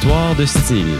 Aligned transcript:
Histoire 0.00 0.36
de 0.36 0.46
style. 0.46 0.96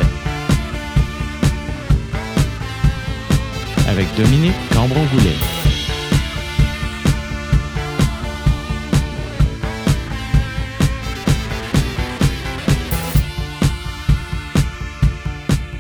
Avec 3.87 4.09
Dominique 4.17 4.57
Cambron-Goulet. 4.73 5.37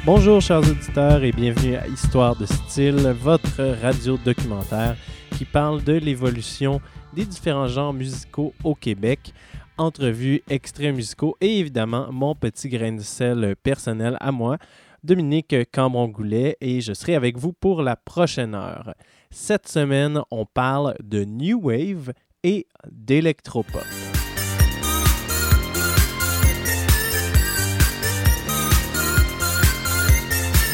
Bonjour 0.07 0.41
chers 0.41 0.61
auditeurs 0.61 1.25
et 1.25 1.33
bienvenue 1.33 1.75
à 1.75 1.89
Histoire 1.89 2.37
de 2.37 2.47
style, 2.47 3.17
votre 3.21 3.81
radio 3.83 4.17
documentaire 4.25 4.95
qui 5.37 5.45
parle 5.45 5.83
de 5.83 5.95
l'évolution 5.95 6.81
des 7.15 7.25
différents 7.25 7.67
genres 7.67 7.93
musicaux 7.93 8.55
au 8.63 8.77
Québec. 8.77 9.35
Entrevues, 9.79 10.43
extraits 10.51 10.93
musicaux 10.93 11.37
et 11.41 11.61
évidemment 11.61 12.11
mon 12.11 12.35
petit 12.35 12.69
grain 12.69 12.93
de 12.93 13.01
sel 13.01 13.55
personnel 13.63 14.17
à 14.19 14.33
moi, 14.33 14.59
Dominique 15.05 15.55
Cambron-Goulet, 15.73 16.57
et 16.61 16.81
je 16.81 16.93
serai 16.93 17.15
avec 17.15 17.39
vous 17.39 17.53
pour 17.53 17.83
la 17.83 17.95
prochaine 17.95 18.57
heure. 18.57 18.95
Cette 19.31 19.69
semaine, 19.69 20.21
on 20.33 20.45
parle 20.47 20.97
de 21.01 21.23
New 21.23 21.61
Wave 21.63 22.13
et 22.43 22.67
d'électropop. 22.91 23.85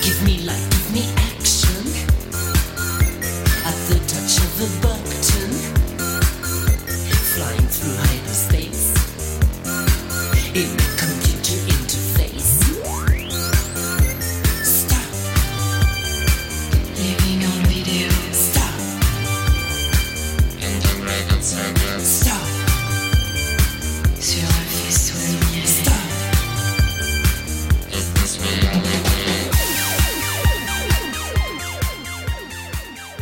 Give 0.02 0.22
me 0.24 0.46
life, 0.46 0.70
give 0.70 0.90
me 0.94 1.02
action. 1.38 1.84
At 3.66 3.76
the 3.88 3.98
touch 4.08 4.38
of 4.38 5.03
in 10.54 10.93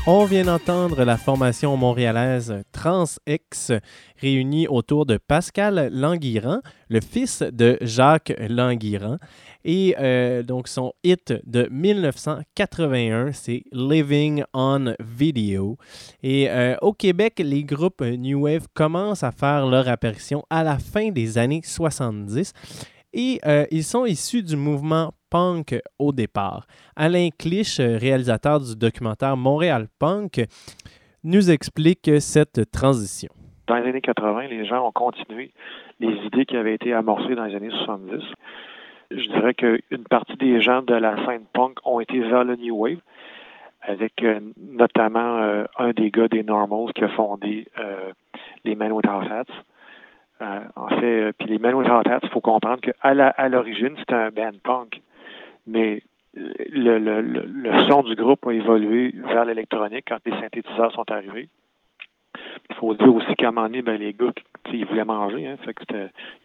On 0.05 0.25
vient 0.25 0.43
d'entendre 0.43 1.05
la 1.05 1.17
formation 1.17 1.77
montréalaise 1.77 2.65
TransX 2.73 3.71
réunie 4.21 4.67
autour 4.67 5.07
de 5.07 5.17
Pascal 5.17 5.91
Languiran, 5.93 6.59
le 6.89 7.01
fils 7.01 7.41
de 7.41 7.79
Jacques 7.83 8.33
Languiran. 8.49 9.19
Et 9.65 9.95
euh, 10.01 10.43
donc 10.43 10.67
son 10.67 10.93
hit 11.05 11.33
de 11.47 11.69
1981, 11.71 13.31
c'est 13.31 13.63
Living 13.71 14.43
on 14.53 14.93
Video. 14.99 15.77
Et 16.25 16.51
euh, 16.51 16.75
au 16.83 16.93
Québec, 16.93 17.41
les 17.45 17.63
groupes 17.63 18.03
New 18.03 18.41
Wave 18.41 18.67
commencent 18.75 19.23
à 19.23 19.31
faire 19.31 19.67
leur 19.67 19.87
apparition 19.87 20.43
à 20.51 20.65
la 20.65 20.81
fin 20.81 21.11
des 21.11 21.39
années 21.39 21.63
70. 21.65 22.53
Et 23.13 23.41
euh, 23.47 23.67
ils 23.71 23.85
sont 23.85 24.05
issus 24.05 24.43
du 24.43 24.57
mouvement 24.57 25.13
punk 25.33 25.81
au 25.99 26.13
départ. 26.13 26.67
Alain 26.95 27.31
Clich, 27.39 27.79
réalisateur 27.79 28.61
du 28.61 28.77
documentaire 28.77 29.35
Montréal 29.35 29.87
Punk, 29.99 30.43
nous 31.25 31.51
explique 31.51 32.11
cette 32.21 32.71
transition. 32.71 33.33
Dans 33.67 33.77
les 33.77 33.89
années 33.89 34.03
80, 34.03 34.49
les 34.49 34.67
gens 34.67 34.87
ont 34.87 34.93
continué 34.93 35.53
les 36.01 36.13
idées 36.27 36.45
qui 36.45 36.57
avaient 36.59 36.75
été 36.75 36.93
amorcées 36.93 37.35
dans 37.35 37.47
les 37.47 37.55
années 37.55 37.71
70. 37.71 38.23
Je 39.11 39.27
dirais 39.29 39.55
qu'une 39.55 40.05
partie 40.11 40.37
des 40.37 40.61
gens 40.61 40.83
de 40.83 40.95
la 40.95 41.17
scène 41.25 41.45
punk 41.55 41.79
ont 41.85 42.01
été 42.01 42.21
vers 42.21 42.45
le 42.45 42.57
New 42.57 42.77
Wave, 42.77 42.99
avec 43.81 44.23
euh, 44.23 44.39
notamment 44.59 45.39
euh, 45.39 45.65
un 45.79 45.93
des 45.93 46.11
gars 46.11 46.29
des 46.29 46.43
Normals 46.43 46.93
qui 46.95 47.05
a 47.05 47.09
fondé 47.09 47.69
euh, 47.79 48.13
les 48.65 48.75
Men 48.75 48.93
Without 48.93 49.25
Hats. 49.31 49.45
Euh, 50.43 50.61
en 50.77 50.89
fait, 50.89 51.33
puis 51.39 51.49
les 51.49 51.59
Men 51.59 51.75
Without 51.75 52.07
Hats, 52.07 52.21
il 52.23 52.29
faut 52.29 52.41
comprendre 52.41 52.81
qu'à 52.81 53.49
l'origine, 53.49 53.95
c'était 53.99 54.15
un 54.15 54.31
band 54.31 54.59
punk, 54.63 55.01
mais 55.67 56.03
le, 56.35 56.99
le, 56.99 57.21
le, 57.21 57.43
le 57.47 57.89
son 57.89 58.03
du 58.03 58.15
groupe 58.15 58.47
a 58.47 58.53
évolué 58.53 59.15
vers 59.15 59.45
l'électronique 59.45 60.07
quand 60.09 60.19
les 60.25 60.33
synthétiseurs 60.41 60.93
sont 60.93 61.11
arrivés. 61.11 61.49
Il 62.71 62.77
faut 62.77 62.95
dire 62.95 63.15
aussi 63.15 63.35
qu'à 63.35 63.49
un 63.49 63.53
moment 63.53 63.67
donné, 63.67 63.83
ben, 63.83 63.99
les 63.99 64.15
gars, 64.15 64.33
sais, 64.37 64.45
ils 64.73 64.87
voulaient 64.87 65.05
manger, 65.05 65.47
hein, 65.47 65.57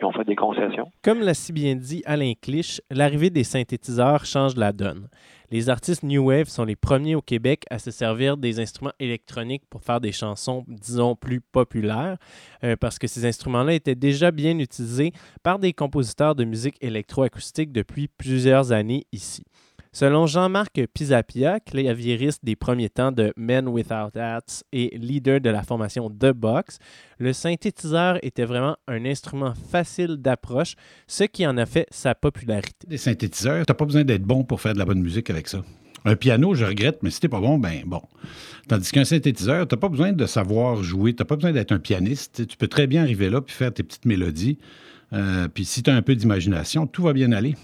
ont 0.01 0.11
fait 0.11 0.23
des 0.25 0.35
concessions. 0.35 0.91
Comme 1.03 1.21
l'a 1.21 1.33
si 1.33 1.53
bien 1.53 1.75
dit 1.75 2.01
Alain 2.05 2.33
Clich, 2.41 2.81
l'arrivée 2.89 3.29
des 3.29 3.43
synthétiseurs 3.43 4.25
change 4.25 4.55
la 4.55 4.71
donne. 4.71 5.07
Les 5.49 5.69
artistes 5.69 6.03
New 6.03 6.25
Wave 6.25 6.49
sont 6.49 6.65
les 6.65 6.75
premiers 6.75 7.15
au 7.15 7.21
Québec 7.21 7.63
à 7.69 7.79
se 7.79 7.89
servir 7.89 8.35
des 8.35 8.59
instruments 8.59 8.91
électroniques 8.99 9.63
pour 9.69 9.81
faire 9.81 10.01
des 10.01 10.11
chansons, 10.11 10.65
disons, 10.67 11.15
plus 11.15 11.39
populaires, 11.39 12.17
euh, 12.65 12.75
parce 12.75 12.99
que 12.99 13.07
ces 13.07 13.25
instruments-là 13.25 13.73
étaient 13.73 13.95
déjà 13.95 14.31
bien 14.31 14.59
utilisés 14.59 15.13
par 15.43 15.57
des 15.57 15.71
compositeurs 15.71 16.35
de 16.35 16.43
musique 16.43 16.75
électroacoustique 16.81 17.71
depuis 17.71 18.09
plusieurs 18.09 18.73
années 18.73 19.05
ici. 19.13 19.43
Selon 19.99 20.27
Jean-Marc 20.27 20.79
Pisapia, 20.93 21.59
claviériste 21.59 22.45
des 22.45 22.55
premiers 22.55 22.87
temps 22.87 23.11
de 23.11 23.33
Men 23.35 23.67
Without 23.67 24.15
Hats 24.15 24.61
et 24.71 24.95
leader 24.95 25.41
de 25.41 25.49
la 25.49 25.63
formation 25.63 26.07
The 26.07 26.33
Box, 26.33 26.77
le 27.17 27.33
synthétiseur 27.33 28.19
était 28.21 28.45
vraiment 28.45 28.77
un 28.87 29.05
instrument 29.05 29.55
facile 29.55 30.17
d'approche, 30.17 30.75
ce 31.07 31.23
qui 31.23 31.47
en 31.47 31.57
a 31.57 31.65
fait 31.65 31.87
sa 31.89 32.13
popularité. 32.13 32.85
Des 32.87 32.97
synthétiseurs, 32.97 33.65
t'as 33.65 33.73
pas 33.73 33.85
besoin 33.85 34.03
d'être 34.03 34.21
bon 34.21 34.43
pour 34.43 34.61
faire 34.61 34.75
de 34.75 34.77
la 34.77 34.85
bonne 34.85 35.01
musique 35.01 35.31
avec 35.31 35.47
ça. 35.47 35.63
Un 36.05 36.15
piano, 36.15 36.53
je 36.53 36.65
regrette, 36.65 37.01
mais 37.01 37.09
si 37.09 37.19
t'es 37.19 37.27
pas 37.27 37.41
bon, 37.41 37.57
ben 37.57 37.81
bon. 37.87 38.03
Tandis 38.67 38.91
qu'un 38.91 39.03
synthétiseur, 39.03 39.67
t'as 39.67 39.77
pas 39.77 39.89
besoin 39.89 40.13
de 40.13 40.25
savoir 40.27 40.83
jouer, 40.83 41.15
t'as 41.15 41.25
pas 41.25 41.37
besoin 41.37 41.53
d'être 41.53 41.71
un 41.71 41.79
pianiste. 41.79 42.45
Tu 42.45 42.55
peux 42.55 42.67
très 42.67 42.85
bien 42.85 43.01
arriver 43.01 43.31
là 43.31 43.41
puis 43.41 43.55
faire 43.55 43.73
tes 43.73 43.81
petites 43.81 44.05
mélodies. 44.05 44.59
Euh, 45.13 45.47
puis 45.47 45.65
si 45.65 45.81
t'as 45.81 45.95
un 45.95 46.03
peu 46.03 46.13
d'imagination, 46.13 46.85
tout 46.85 47.01
va 47.01 47.13
bien 47.13 47.31
aller. 47.31 47.55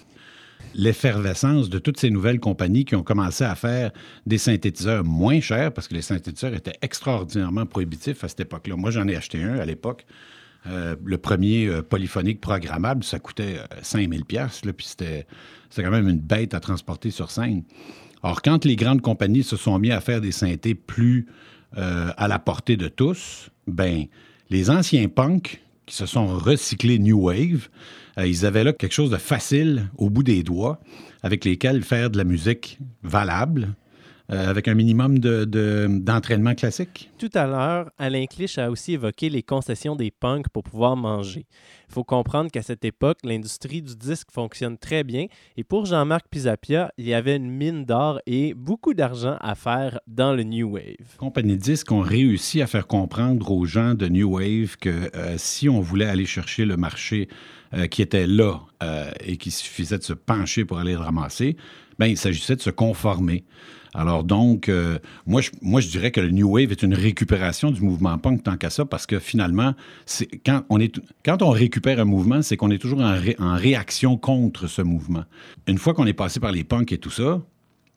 L'effervescence 0.75 1.69
de 1.69 1.79
toutes 1.79 1.99
ces 1.99 2.09
nouvelles 2.09 2.39
compagnies 2.39 2.85
qui 2.85 2.95
ont 2.95 3.03
commencé 3.03 3.43
à 3.43 3.55
faire 3.55 3.91
des 4.25 4.37
synthétiseurs 4.37 5.03
moins 5.03 5.39
chers, 5.39 5.73
parce 5.73 5.87
que 5.87 5.93
les 5.93 6.01
synthétiseurs 6.01 6.53
étaient 6.53 6.77
extraordinairement 6.81 7.65
prohibitifs 7.65 8.23
à 8.23 8.27
cette 8.27 8.41
époque-là. 8.41 8.75
Moi, 8.75 8.91
j'en 8.91 9.07
ai 9.07 9.15
acheté 9.15 9.43
un 9.43 9.59
à 9.59 9.65
l'époque. 9.65 10.05
Euh, 10.65 10.95
le 11.03 11.17
premier 11.17 11.67
euh, 11.67 11.81
polyphonique 11.81 12.39
programmable, 12.39 13.03
ça 13.03 13.19
coûtait 13.19 13.57
euh, 13.57 13.75
5000 13.81 14.23
pièces, 14.25 14.61
puis 14.61 14.87
c'était 14.87 15.27
quand 15.75 15.91
même 15.91 16.07
une 16.07 16.19
bête 16.19 16.53
à 16.53 16.59
transporter 16.59 17.11
sur 17.11 17.31
scène. 17.31 17.63
Or, 18.23 18.41
quand 18.41 18.63
les 18.63 18.77
grandes 18.77 19.01
compagnies 19.01 19.43
se 19.43 19.57
sont 19.57 19.77
mis 19.77 19.91
à 19.91 19.99
faire 19.99 20.21
des 20.21 20.31
synthés 20.31 20.75
plus 20.75 21.27
euh, 21.77 22.11
à 22.15 22.27
la 22.27 22.39
portée 22.39 22.77
de 22.77 22.87
tous, 22.87 23.49
ben 23.67 24.05
les 24.49 24.69
anciens 24.69 25.07
punks 25.09 25.62
qui 25.85 25.95
se 25.95 26.05
sont 26.05 26.27
recyclés 26.27 26.99
New 26.99 27.19
Wave, 27.19 27.69
euh, 28.17 28.27
ils 28.27 28.45
avaient 28.45 28.63
là 28.63 28.73
quelque 28.73 28.93
chose 28.93 29.11
de 29.11 29.17
facile 29.17 29.89
au 29.97 30.09
bout 30.09 30.23
des 30.23 30.43
doigts 30.43 30.79
avec 31.21 31.45
lesquels 31.45 31.83
faire 31.83 32.09
de 32.09 32.17
la 32.17 32.23
musique 32.23 32.79
valable, 33.01 33.75
euh, 34.33 34.49
avec 34.49 34.67
un 34.67 34.73
minimum 34.73 35.19
de- 35.19 35.45
de- 35.45 35.87
d'entraînement 36.01 36.55
classique? 36.55 37.11
Tout 37.19 37.29
à 37.35 37.45
l'heure, 37.47 37.91
Alain 37.97 38.25
Clich 38.25 38.57
a 38.57 38.71
aussi 38.71 38.93
évoqué 38.93 39.29
les 39.29 39.43
concessions 39.43 39.95
des 39.95 40.11
punks 40.11 40.49
pour 40.49 40.63
pouvoir 40.63 40.95
manger. 40.97 41.45
Il 41.89 41.93
faut 41.93 42.03
comprendre 42.03 42.49
qu'à 42.51 42.63
cette 42.63 42.83
époque, 42.83 43.19
l'industrie 43.23 43.81
du 43.81 43.95
disque 43.95 44.29
fonctionne 44.31 44.77
très 44.77 45.03
bien 45.03 45.27
et 45.57 45.63
pour 45.63 45.85
Jean-Marc 45.85 46.25
Pisapia, 46.29 46.91
il 46.97 47.07
y 47.07 47.13
avait 47.13 47.35
une 47.35 47.49
mine 47.51 47.85
d'or 47.85 48.19
et 48.25 48.53
beaucoup 48.55 48.93
d'argent 48.95 49.37
à 49.39 49.53
faire 49.55 49.99
dans 50.07 50.33
le 50.33 50.43
New 50.43 50.71
Wave. 50.73 51.17
compagnies 51.17 51.55
de 51.57 51.61
disques 51.61 51.91
ont 51.91 52.01
réussi 52.01 52.61
à 52.61 52.67
faire 52.67 52.87
comprendre 52.87 53.51
aux 53.51 53.65
gens 53.65 53.93
de 53.93 54.07
New 54.07 54.35
Wave 54.35 54.77
que 54.79 54.89
euh, 55.15 55.35
si 55.37 55.69
on 55.69 55.79
voulait 55.79 56.07
aller 56.07 56.25
chercher 56.25 56.65
le 56.65 56.75
marché 56.77 57.27
euh, 57.73 57.85
qui 57.87 58.01
était 58.01 58.27
là 58.27 58.59
et 59.23 59.37
qu'il 59.37 59.53
suffisait 59.53 59.97
de 59.97 60.03
se 60.03 60.11
pencher 60.11 60.65
pour 60.65 60.77
aller 60.77 60.91
le 60.91 60.97
ramasser, 60.97 61.55
ben 61.99 62.07
il 62.07 62.17
s'agissait 62.17 62.57
de 62.57 62.61
se 62.61 62.69
conformer. 62.69 63.45
Alors 63.93 64.23
donc, 64.23 64.69
euh, 64.69 64.97
moi, 65.27 65.41
je, 65.41 65.51
moi, 65.61 65.79
je 65.81 65.87
dirais 65.87 66.11
que 66.11 66.19
le 66.19 66.31
New 66.31 66.49
Wave 66.49 66.71
est 66.71 66.81
une 66.81 66.95
récupération 66.95 67.69
du 67.71 67.81
mouvement 67.81 68.17
punk 68.17 68.43
tant 68.43 68.57
qu'à 68.57 68.69
ça, 68.69 68.85
parce 68.85 69.05
que 69.05 69.19
finalement, 69.19 69.73
quand, 70.45 70.63
on 70.69 70.79
est, 70.79 70.99
quand 71.23 71.41
on 71.41 71.49
récupère 71.51 71.99
un 71.99 72.05
mouvement, 72.05 72.41
c'est 72.41 72.57
qu'on 72.57 72.71
est 72.71 72.79
toujours 72.79 73.01
en, 73.01 73.13
ré- 73.13 73.35
en 73.39 73.55
réaction 73.55 74.17
contre 74.17 74.67
ce 74.67 74.81
mouvement. 74.81 75.23
Une 75.67 75.77
fois 75.77 75.93
qu'on 75.93 76.07
est 76.07 76.13
passé 76.13 76.39
par 76.39 76.51
les 76.51 76.63
punks 76.63 76.91
et 76.91 76.97
tout 76.97 77.11
ça, 77.11 77.41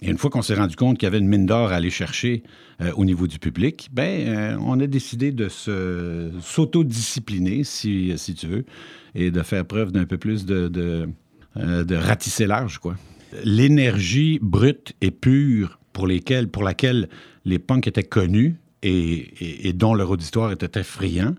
et 0.02 0.10
une 0.10 0.18
fois 0.18 0.28
qu'on 0.28 0.42
s'est 0.42 0.54
rendu 0.54 0.76
compte 0.76 0.98
qu'il 0.98 1.06
y 1.06 1.08
avait 1.08 1.18
une 1.18 1.28
mine 1.28 1.46
d'or 1.46 1.72
à 1.72 1.76
aller 1.76 1.88
chercher 1.88 2.42
euh, 2.82 2.92
au 2.96 3.06
niveau 3.06 3.26
du 3.26 3.38
public, 3.38 3.88
ben, 3.90 4.28
euh, 4.28 4.56
on 4.60 4.78
a 4.80 4.86
décidé 4.86 5.32
de 5.32 5.48
se, 5.48 6.30
s'autodiscipliner, 6.42 7.64
si, 7.64 8.12
si 8.18 8.34
tu 8.34 8.46
veux, 8.46 8.66
et 9.14 9.30
de 9.30 9.40
faire 9.42 9.64
preuve 9.64 9.92
d'un 9.92 10.04
peu 10.04 10.18
plus 10.18 10.44
de, 10.44 10.68
de, 10.68 11.08
de 11.56 11.94
ratisser 11.94 12.46
large, 12.46 12.78
quoi. 12.78 12.96
L'énergie 13.42 14.38
brute 14.40 14.92
et 15.00 15.10
pure 15.10 15.78
pour, 15.96 16.06
lesquelles, 16.06 16.48
pour 16.48 16.62
laquelle 16.62 17.08
les 17.46 17.58
punks 17.58 17.86
étaient 17.86 18.02
connus 18.02 18.56
et, 18.82 19.72
dont 19.72 19.94
leur 19.94 20.10
auditoire 20.10 20.52
était 20.52 20.78
effrayant, 20.78 21.34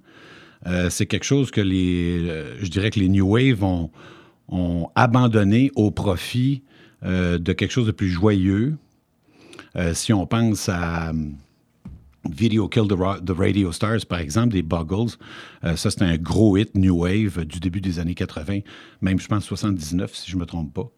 euh, 0.65 0.89
c'est 0.89 1.05
quelque 1.05 1.25
chose 1.25 1.51
que 1.51 1.61
les, 1.61 2.27
euh, 2.27 2.57
je 2.59 2.67
dirais 2.67 2.89
que 2.89 2.99
les 2.99 3.07
New 3.07 3.27
Wave 3.35 3.63
ont, 3.63 3.91
abandonné 4.95 5.71
au 5.75 5.91
profit 5.91 6.63
euh, 7.03 7.37
de 7.37 7.53
quelque 7.53 7.69
chose 7.69 7.85
de 7.85 7.91
plus 7.91 8.09
joyeux. 8.09 8.77
Euh, 9.75 9.93
si 9.93 10.11
on 10.11 10.25
pense 10.25 10.69
à 10.69 11.11
hum, 11.11 11.35
Video 12.27 12.67
Kill 12.67 12.87
the, 12.87 13.23
the 13.23 13.37
Radio 13.37 13.71
Stars, 13.71 14.07
par 14.09 14.19
exemple, 14.19 14.53
des 14.53 14.63
Buggles, 14.63 15.11
ça 15.75 15.91
c'est 15.91 16.01
un 16.01 16.17
gros 16.17 16.57
hit 16.57 16.73
New 16.73 17.03
Wave 17.03 17.45
du 17.45 17.59
début 17.59 17.79
des 17.79 17.99
années 17.99 18.15
80, 18.15 18.61
même 19.01 19.19
je 19.19 19.27
pense 19.27 19.45
79 19.45 20.15
si 20.15 20.31
je 20.31 20.35
ne 20.35 20.41
me 20.41 20.45
trompe 20.45 20.73
pas. 20.73 20.89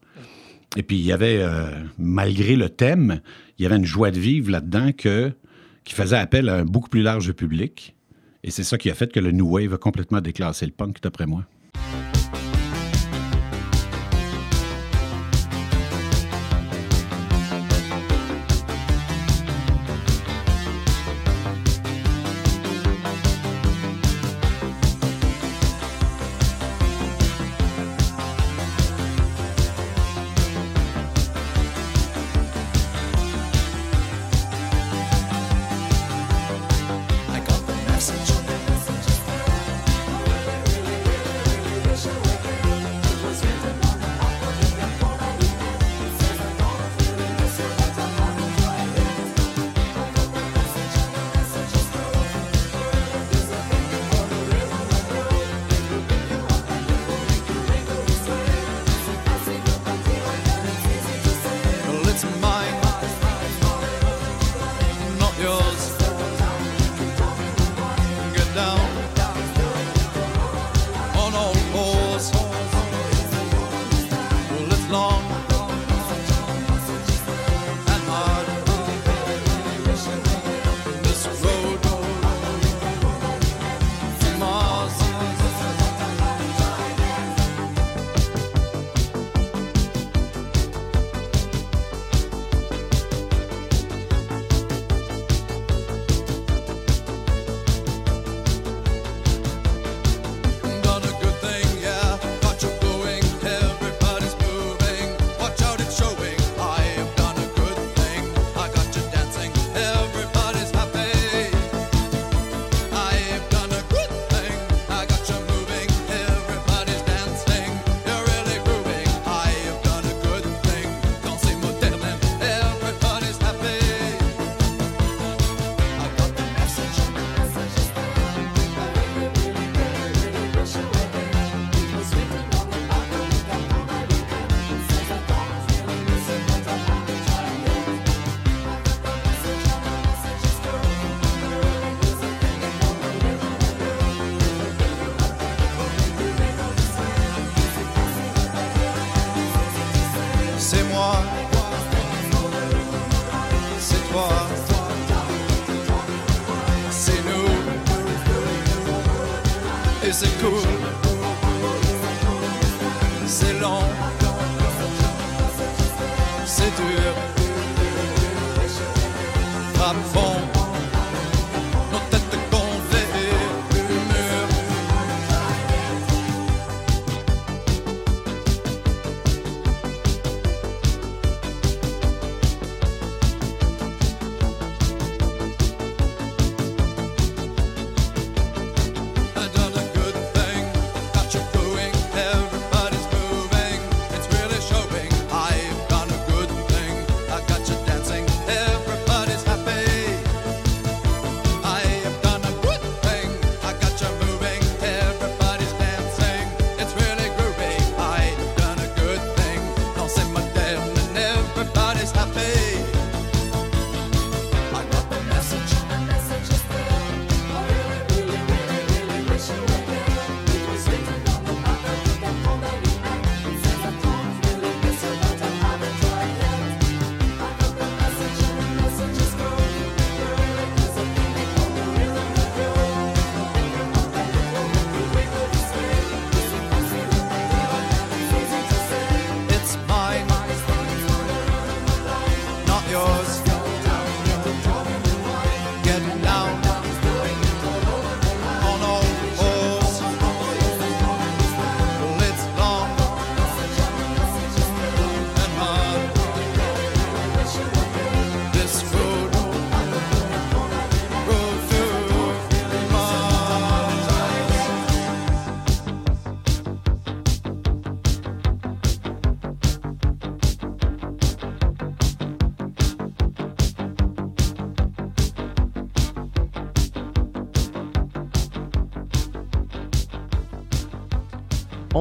Et 0.78 0.84
puis 0.84 0.98
il 0.98 1.06
y 1.06 1.12
avait, 1.12 1.40
euh, 1.40 1.72
malgré 1.98 2.56
le 2.56 2.70
thème, 2.70 3.22
il 3.58 3.64
y 3.64 3.66
avait 3.66 3.78
une 3.78 3.86
joie 3.86 4.12
de 4.12 4.20
vivre 4.20 4.52
là-dedans 4.52 4.92
qui 4.94 5.94
faisait 5.94 6.18
appel 6.18 6.50
à 6.50 6.58
un 6.58 6.66
beaucoup 6.66 6.90
plus 6.90 7.02
large 7.02 7.32
public. 7.34 7.96
Et 8.44 8.52
c'est 8.52 8.64
ça 8.64 8.78
qui 8.78 8.90
a 8.90 8.94
fait 8.94 9.12
que 9.12 9.20
le 9.20 9.32
New 9.32 9.48
Wave 9.50 9.74
a 9.74 9.78
complètement 9.78 10.22
déclassé 10.22 10.66
le 10.66 10.72
punk, 10.72 11.02
d'après 11.02 11.26
moi. 11.26 11.46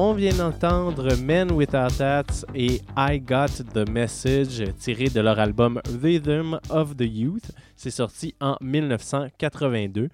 On 0.09 0.15
vient 0.15 0.33
d'entendre 0.33 1.15
Men 1.17 1.51
Without 1.51 2.01
Hats 2.01 2.43
et 2.55 2.81
I 2.97 3.19
Got 3.19 3.63
the 3.75 3.87
Message 3.87 4.63
tiré 4.79 5.07
de 5.07 5.21
leur 5.21 5.37
album 5.37 5.79
Rhythm 6.01 6.59
of 6.71 6.97
the 6.97 7.03
Youth. 7.03 7.51
C'est 7.75 7.91
sorti 7.91 8.33
en 8.41 8.57
1982. 8.59 10.09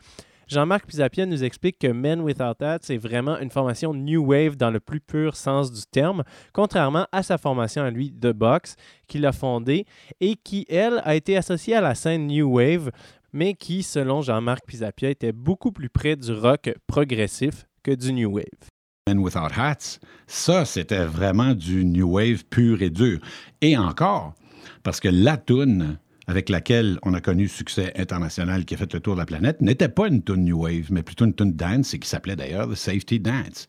Jean-Marc 0.49 0.85
Pisapia 0.85 1.25
nous 1.25 1.45
explique 1.45 1.79
que 1.79 1.87
Men 1.87 2.19
Without 2.19 2.61
Hats 2.61 2.89
est 2.89 2.97
vraiment 2.97 3.39
une 3.39 3.49
formation 3.49 3.93
New 3.93 4.21
Wave 4.25 4.57
dans 4.57 4.69
le 4.69 4.81
plus 4.81 4.99
pur 4.99 5.37
sens 5.37 5.71
du 5.71 5.83
terme, 5.89 6.25
contrairement 6.51 7.07
à 7.13 7.23
sa 7.23 7.37
formation 7.37 7.81
à 7.81 7.89
lui, 7.89 8.11
The 8.11 8.33
Box, 8.33 8.75
qu'il 9.07 9.25
a 9.25 9.31
fondée 9.31 9.85
et 10.19 10.35
qui, 10.35 10.65
elle, 10.67 11.01
a 11.05 11.15
été 11.15 11.37
associée 11.37 11.73
à 11.75 11.79
la 11.79 11.95
scène 11.95 12.27
New 12.27 12.57
Wave, 12.57 12.91
mais 13.31 13.53
qui, 13.53 13.81
selon 13.81 14.21
Jean-Marc 14.21 14.65
Pisapia, 14.67 15.09
était 15.09 15.31
beaucoup 15.31 15.71
plus 15.71 15.89
près 15.89 16.17
du 16.17 16.33
rock 16.33 16.73
progressif 16.85 17.65
que 17.81 17.91
du 17.91 18.11
New 18.11 18.29
Wave. 18.29 18.74
Men 19.07 19.19
Without 19.19 19.51
Hats, 19.55 19.99
ça, 20.25 20.65
c'était 20.65 21.05
vraiment 21.05 21.53
du 21.53 21.85
New 21.85 22.09
Wave 22.09 22.43
pur 22.49 22.81
et 22.81 22.89
dur. 22.89 23.19
Et 23.61 23.77
encore, 23.77 24.33
parce 24.81 24.99
que 24.99 25.07
la 25.07 25.37
tune 25.37 25.99
avec 26.25 26.49
laquelle 26.49 26.97
on 27.03 27.13
a 27.13 27.21
connu 27.21 27.47
succès 27.47 27.93
international 27.99 28.65
qui 28.65 28.73
a 28.73 28.77
fait 28.77 28.91
le 28.91 28.99
tour 28.99 29.13
de 29.13 29.19
la 29.19 29.27
planète 29.27 29.61
n'était 29.61 29.89
pas 29.89 30.07
une 30.07 30.23
tune 30.23 30.45
New 30.45 30.59
Wave, 30.59 30.87
mais 30.89 31.03
plutôt 31.03 31.25
une 31.25 31.35
tune 31.35 31.53
dance 31.53 31.93
et 31.93 31.99
qui 31.99 32.09
s'appelait 32.09 32.35
d'ailleurs 32.35 32.67
The 32.67 32.73
Safety 32.73 33.19
Dance. 33.19 33.67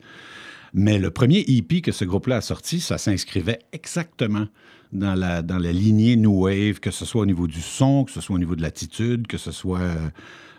Mais 0.73 0.97
le 0.97 1.11
premier 1.11 1.45
EP 1.47 1.81
que 1.81 1.91
ce 1.91 2.03
groupe-là 2.03 2.37
a 2.37 2.41
sorti, 2.41 2.79
ça 2.79 2.97
s'inscrivait 2.97 3.59
exactement 3.73 4.47
dans 4.91 5.13
la, 5.13 5.43
dans 5.43 5.59
la 5.59 5.71
lignée 5.71 6.15
New 6.15 6.45
Wave, 6.45 6.79
que 6.79 6.89
ce 6.89 7.05
soit 7.05 7.21
au 7.21 7.27
niveau 7.27 7.45
du 7.45 7.61
son, 7.61 8.05
que 8.05 8.11
ce 8.11 8.21
soit 8.21 8.35
au 8.35 8.39
niveau 8.39 8.55
de 8.55 8.63
l'attitude, 8.63 9.27
que 9.27 9.37
ce 9.37 9.51
soit 9.51 9.81
euh, 9.81 10.09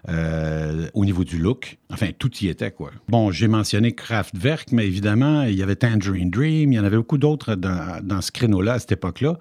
euh, 0.08 0.88
au 0.94 1.04
niveau 1.04 1.24
du 1.24 1.38
look. 1.38 1.78
Enfin, 1.90 2.08
tout 2.18 2.30
y 2.38 2.48
était, 2.48 2.70
quoi. 2.70 2.90
Bon, 3.08 3.30
j'ai 3.30 3.48
mentionné 3.48 3.92
Kraftwerk, 3.92 4.72
mais 4.72 4.86
évidemment, 4.86 5.42
il 5.42 5.54
y 5.54 5.62
avait 5.62 5.76
Tangerine 5.76 6.30
Dream, 6.30 6.72
il 6.72 6.76
y 6.76 6.78
en 6.78 6.84
avait 6.84 6.96
beaucoup 6.96 7.18
d'autres 7.18 7.54
dans, 7.54 8.00
dans 8.02 8.20
ce 8.20 8.30
créneau-là 8.30 8.74
à 8.74 8.78
cette 8.78 8.92
époque-là. 8.92 9.38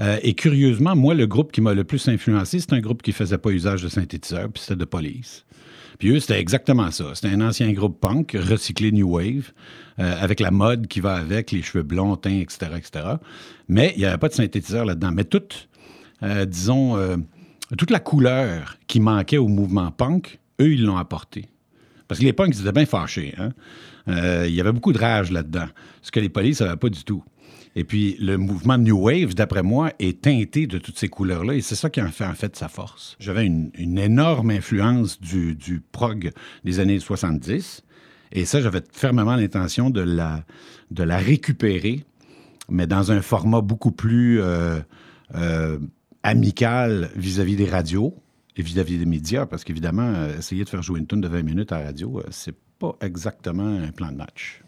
Euh, 0.00 0.18
et 0.22 0.34
curieusement, 0.34 0.96
moi, 0.96 1.14
le 1.14 1.26
groupe 1.26 1.52
qui 1.52 1.60
m'a 1.60 1.74
le 1.74 1.84
plus 1.84 2.08
influencé, 2.08 2.58
c'est 2.60 2.72
un 2.72 2.80
groupe 2.80 3.02
qui 3.02 3.12
faisait 3.12 3.38
pas 3.38 3.50
usage 3.50 3.82
de 3.82 3.88
synthétiseur, 3.88 4.50
puis 4.50 4.62
c'était 4.62 4.76
de 4.76 4.84
Police. 4.84 5.44
Puis 5.98 6.10
eux, 6.10 6.18
c'était 6.18 6.40
exactement 6.40 6.90
ça. 6.90 7.14
C'était 7.14 7.28
un 7.28 7.40
ancien 7.40 7.72
groupe 7.72 8.00
punk, 8.00 8.32
recyclé 8.32 8.90
New 8.90 9.08
Wave, 9.08 9.52
euh, 10.00 10.14
avec 10.20 10.40
la 10.40 10.50
mode 10.50 10.88
qui 10.88 10.98
va 10.98 11.14
avec, 11.14 11.52
les 11.52 11.62
cheveux 11.62 11.84
blonds, 11.84 12.16
teints, 12.16 12.40
etc., 12.40 12.72
etc. 12.76 13.04
Mais 13.68 13.92
il 13.94 14.00
n'y 14.00 14.06
avait 14.06 14.18
pas 14.18 14.28
de 14.28 14.34
synthétiseur 14.34 14.84
là-dedans. 14.84 15.12
Mais 15.12 15.24
toute, 15.24 15.68
euh, 16.24 16.44
disons, 16.44 16.96
toute 17.74 17.90
la 17.90 18.00
couleur 18.00 18.76
qui 18.86 19.00
manquait 19.00 19.38
au 19.38 19.48
mouvement 19.48 19.90
punk, 19.90 20.38
eux, 20.60 20.72
ils 20.72 20.84
l'ont 20.84 20.96
apporté. 20.96 21.46
Parce 22.08 22.20
que 22.20 22.24
les 22.24 22.32
punks, 22.32 22.54
ils 22.54 22.60
étaient 22.60 22.72
bien 22.72 22.86
fâchés. 22.86 23.34
Hein? 23.38 23.50
Euh, 24.08 24.44
il 24.46 24.54
y 24.54 24.60
avait 24.60 24.72
beaucoup 24.72 24.92
de 24.92 24.98
rage 24.98 25.30
là-dedans. 25.30 25.66
Ce 26.02 26.10
que 26.10 26.20
les 26.20 26.28
polices 26.28 26.60
n'avaient 26.60 26.76
pas 26.76 26.90
du 26.90 27.02
tout. 27.04 27.24
Et 27.76 27.84
puis, 27.84 28.16
le 28.20 28.36
mouvement 28.36 28.78
New 28.78 28.96
Wave, 28.96 29.34
d'après 29.34 29.62
moi, 29.62 29.90
est 29.98 30.22
teinté 30.22 30.66
de 30.66 30.78
toutes 30.78 30.98
ces 30.98 31.08
couleurs-là, 31.08 31.54
et 31.54 31.60
c'est 31.60 31.74
ça 31.74 31.90
qui 31.90 32.00
en 32.00 32.10
fait 32.10 32.24
en 32.24 32.34
fait 32.34 32.54
sa 32.54 32.68
force. 32.68 33.16
J'avais 33.18 33.44
une, 33.44 33.70
une 33.74 33.98
énorme 33.98 34.50
influence 34.50 35.20
du, 35.20 35.56
du 35.56 35.80
prog 35.80 36.30
des 36.62 36.78
années 36.78 37.00
70, 37.00 37.82
et 38.34 38.44
ça, 38.44 38.60
j'avais 38.60 38.82
fermement 38.92 39.36
l'intention 39.36 39.90
de 39.90 40.00
la, 40.00 40.44
de 40.90 41.02
la 41.02 41.18
récupérer, 41.18 42.04
mais 42.68 42.86
dans 42.86 43.12
un 43.12 43.22
format 43.22 43.60
beaucoup 43.60 43.92
plus 43.92 44.40
euh, 44.40 44.80
euh, 45.34 45.78
amical 46.24 47.10
vis-à-vis 47.14 47.54
des 47.54 47.66
radios 47.66 48.14
et 48.56 48.62
vis-à-vis 48.62 48.98
des 48.98 49.06
médias, 49.06 49.46
parce 49.46 49.62
qu'évidemment, 49.62 50.12
euh, 50.14 50.38
essayer 50.38 50.64
de 50.64 50.68
faire 50.68 50.82
jouer 50.82 50.98
une 50.98 51.06
tune 51.06 51.20
de 51.20 51.28
20 51.28 51.42
minutes 51.42 51.72
à 51.72 51.78
radio, 51.78 52.18
euh, 52.18 52.24
c'est 52.30 52.56
pas 52.78 52.96
exactement 53.00 53.66
un 53.66 53.92
plan 53.92 54.10
de 54.10 54.16
match. 54.16 54.64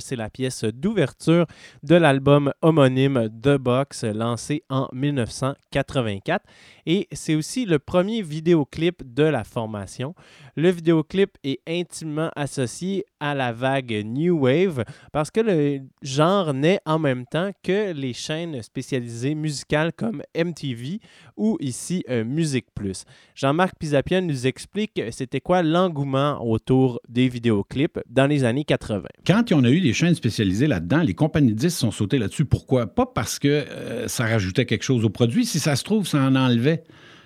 C'est 0.00 0.16
la 0.16 0.30
pièce 0.30 0.64
d'ouverture 0.64 1.46
de 1.82 1.96
l'album 1.96 2.52
homonyme 2.62 3.28
The 3.42 3.56
Box, 3.56 4.04
lancé 4.04 4.62
en 4.68 4.88
1984. 4.92 6.44
Et 6.86 7.08
c'est 7.12 7.34
aussi 7.34 7.66
le 7.66 7.78
premier 7.78 8.22
vidéoclip 8.22 9.02
de 9.14 9.24
la 9.24 9.44
formation. 9.44 10.14
Le 10.54 10.70
vidéoclip 10.70 11.30
est 11.44 11.60
intimement 11.68 12.30
associé 12.34 13.04
à 13.20 13.34
la 13.34 13.52
vague 13.52 14.02
New 14.04 14.38
Wave 14.38 14.84
parce 15.12 15.30
que 15.30 15.40
le 15.40 15.80
genre 16.00 16.54
naît 16.54 16.80
en 16.86 16.98
même 16.98 17.26
temps 17.26 17.50
que 17.62 17.92
les 17.92 18.12
chaînes 18.12 18.62
spécialisées 18.62 19.34
musicales 19.34 19.92
comme 19.92 20.22
MTV 20.36 21.00
ou 21.36 21.58
ici 21.60 22.04
euh, 22.08 22.24
Musique 22.24 22.66
Plus. 22.74 23.04
Jean-Marc 23.34 23.78
Pisapia 23.78 24.20
nous 24.20 24.46
explique 24.46 25.02
c'était 25.10 25.40
quoi 25.40 25.62
l'engouement 25.62 26.42
autour 26.42 27.00
des 27.08 27.28
vidéoclips 27.28 27.98
dans 28.08 28.26
les 28.26 28.44
années 28.44 28.64
80. 28.64 29.02
Quand 29.26 29.52
on 29.52 29.64
a 29.64 29.70
eu 29.70 29.80
des 29.80 29.92
chaînes 29.92 30.14
spécialisées 30.14 30.66
là-dedans, 30.66 31.02
les 31.02 31.14
compagnies 31.14 31.54
disques 31.54 31.78
sont 31.78 31.90
sautées 31.90 32.18
là-dessus. 32.18 32.44
Pourquoi? 32.44 32.86
Pas 32.86 33.06
parce 33.06 33.38
que 33.38 33.48
euh, 33.48 34.08
ça 34.08 34.24
rajoutait 34.24 34.66
quelque 34.66 34.84
chose 34.84 35.04
au 35.04 35.10
produit. 35.10 35.44
Si 35.44 35.58
ça 35.58 35.76
se 35.76 35.84
trouve, 35.84 36.06
ça 36.06 36.18
en 36.18 36.34
enlevait. 36.34 36.75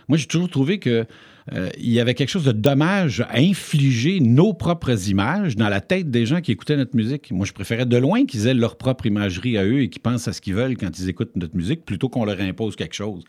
Moi, 0.09 0.19
j'ai 0.19 0.26
toujours 0.26 0.50
trouvé 0.50 0.78
que 0.78 1.07
euh, 1.52 1.69
il 1.78 1.90
y 1.90 2.00
avait 2.00 2.14
quelque 2.14 2.28
chose 2.28 2.45
de 2.45 2.52
dommage 2.52 3.21
à 3.23 3.38
infliger 3.38 4.21
nos 4.21 4.52
propres 4.52 5.09
images 5.09 5.57
dans 5.57 5.69
la 5.69 5.80
tête 5.80 6.11
des 6.11 6.26
gens 6.26 6.40
qui 6.40 6.52
écoutaient 6.52 6.76
notre 6.76 6.97
musique. 6.97 7.30
Moi, 7.33 7.47
je 7.47 7.52
préférais 7.52 7.87
de 7.87 7.97
loin 7.97 8.26
qu'ils 8.26 8.47
aient 8.47 8.54
leur 8.54 8.76
propre 8.76 9.07
imagerie 9.07 9.57
à 9.57 9.64
eux 9.64 9.83
et 9.83 9.88
qu'ils 9.88 10.02
pensent 10.02 10.28
à 10.28 10.33
ce 10.33 10.40
qu'ils 10.40 10.54
veulent 10.54 10.76
quand 10.76 10.99
ils 10.99 11.09
écoutent 11.09 11.37
notre 11.37 11.57
musique 11.57 11.85
plutôt 11.85 12.09
qu'on 12.09 12.25
leur 12.25 12.40
impose 12.40 12.76
quelque 12.76 12.95
chose. 12.95 13.25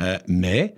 Euh, 0.00 0.18
mais 0.26 0.74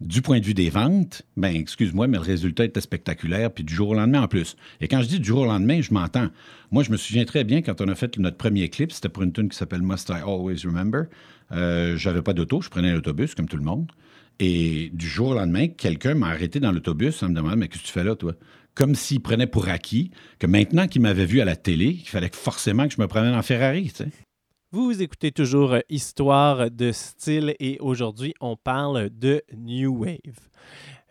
du 0.00 0.20
point 0.20 0.40
de 0.40 0.44
vue 0.44 0.54
des 0.54 0.70
ventes, 0.70 1.22
ben 1.36 1.54
excuse-moi, 1.54 2.06
mais 2.06 2.18
le 2.18 2.24
résultat 2.24 2.64
était 2.64 2.80
spectaculaire, 2.80 3.52
puis 3.52 3.64
du 3.64 3.74
jour 3.74 3.90
au 3.90 3.94
lendemain 3.94 4.22
en 4.22 4.28
plus. 4.28 4.56
Et 4.80 4.88
quand 4.88 5.00
je 5.00 5.08
dis 5.08 5.20
du 5.20 5.28
jour 5.28 5.40
au 5.40 5.46
lendemain, 5.46 5.80
je 5.80 5.92
m'entends. 5.94 6.28
Moi, 6.70 6.82
je 6.82 6.90
me 6.90 6.96
souviens 6.96 7.24
très 7.24 7.44
bien 7.44 7.62
quand 7.62 7.80
on 7.80 7.88
a 7.88 7.94
fait 7.94 8.18
notre 8.18 8.36
premier 8.36 8.68
clip, 8.68 8.92
c'était 8.92 9.08
pour 9.08 9.22
une 9.22 9.32
tune 9.32 9.48
qui 9.48 9.56
s'appelle 9.56 9.82
Must 9.82 10.08
I 10.08 10.22
Always 10.26 10.64
Remember. 10.64 11.04
Euh, 11.52 11.96
J'avais 11.96 12.22
pas 12.22 12.32
d'auto, 12.32 12.60
je 12.60 12.68
prenais 12.68 12.92
l'autobus 12.92 13.34
comme 13.34 13.48
tout 13.48 13.56
le 13.56 13.64
monde. 13.64 13.90
Et 14.44 14.90
du 14.92 15.06
jour 15.08 15.28
au 15.28 15.34
lendemain, 15.34 15.68
quelqu'un 15.68 16.14
m'a 16.14 16.26
arrêté 16.26 16.58
dans 16.58 16.72
l'autobus 16.72 17.22
en 17.22 17.28
me 17.28 17.34
demandant 17.36 17.56
Mais 17.56 17.68
qu'est-ce 17.68 17.82
que 17.82 17.86
tu 17.86 17.92
fais 17.92 18.02
là, 18.02 18.16
toi? 18.16 18.32
Comme 18.74 18.96
s'il 18.96 19.20
prenait 19.20 19.46
pour 19.46 19.68
acquis 19.68 20.10
que 20.40 20.48
maintenant 20.48 20.88
qu'il 20.88 21.00
m'avait 21.00 21.26
vu 21.26 21.40
à 21.40 21.44
la 21.44 21.54
télé, 21.54 21.96
il 22.00 22.08
fallait 22.08 22.28
forcément 22.32 22.88
que 22.88 22.94
je 22.94 23.00
me 23.00 23.06
promène 23.06 23.36
en 23.36 23.42
Ferrari. 23.42 23.92
Vous 24.72 25.00
écoutez 25.00 25.30
toujours 25.30 25.76
Histoire 25.88 26.72
de 26.72 26.90
style 26.90 27.54
et 27.60 27.78
aujourd'hui 27.78 28.34
on 28.40 28.56
parle 28.56 29.10
de 29.10 29.42
New 29.56 29.96
Wave. 29.96 30.18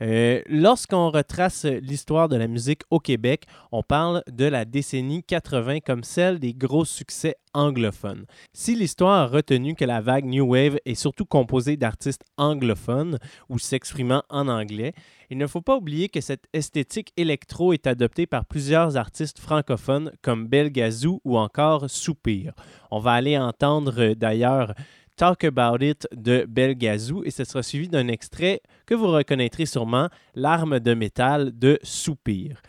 Euh, 0.01 0.41
Lorsqu'on 0.47 1.11
retrace 1.11 1.65
l'histoire 1.65 2.27
de 2.27 2.35
la 2.35 2.47
musique 2.47 2.81
au 2.89 2.99
Québec, 2.99 3.45
on 3.71 3.83
parle 3.83 4.23
de 4.31 4.45
la 4.45 4.65
décennie 4.65 5.23
80 5.23 5.79
comme 5.79 6.03
celle 6.03 6.39
des 6.39 6.53
gros 6.53 6.85
succès 6.85 7.35
anglophones. 7.53 8.25
Si 8.53 8.75
l'histoire 8.75 9.19
a 9.19 9.27
retenu 9.27 9.75
que 9.75 9.85
la 9.85 10.01
vague 10.01 10.25
New 10.25 10.45
Wave 10.45 10.77
est 10.85 10.95
surtout 10.95 11.25
composée 11.25 11.77
d'artistes 11.77 12.23
anglophones 12.37 13.19
ou 13.49 13.59
s'exprimant 13.59 14.23
en 14.29 14.47
anglais, 14.47 14.93
il 15.29 15.37
ne 15.37 15.47
faut 15.47 15.61
pas 15.61 15.77
oublier 15.77 16.09
que 16.09 16.21
cette 16.21 16.45
esthétique 16.53 17.13
électro 17.17 17.73
est 17.73 17.87
adoptée 17.87 18.25
par 18.25 18.45
plusieurs 18.45 18.97
artistes 18.97 19.39
francophones 19.39 20.11
comme 20.21 20.47
Belgazou 20.47 21.21
ou 21.23 21.37
encore 21.37 21.89
Soupir. 21.89 22.53
On 22.89 22.99
va 22.99 23.13
aller 23.13 23.37
entendre 23.37 23.93
euh, 23.99 24.15
d'ailleurs 24.15 24.73
Talk 25.17 25.43
About 25.43 25.77
It 25.81 26.07
de 26.15 26.45
Belgazou 26.47 27.23
et 27.23 27.31
ce 27.31 27.43
sera 27.43 27.63
suivi 27.63 27.87
d'un 27.87 28.07
extrait 28.07 28.61
que 28.85 28.95
vous 28.95 29.07
reconnaîtrez 29.07 29.65
sûrement, 29.65 30.09
L'arme 30.35 30.79
de 30.79 30.93
métal 30.93 31.57
de 31.57 31.79
Soupir. 31.83 32.61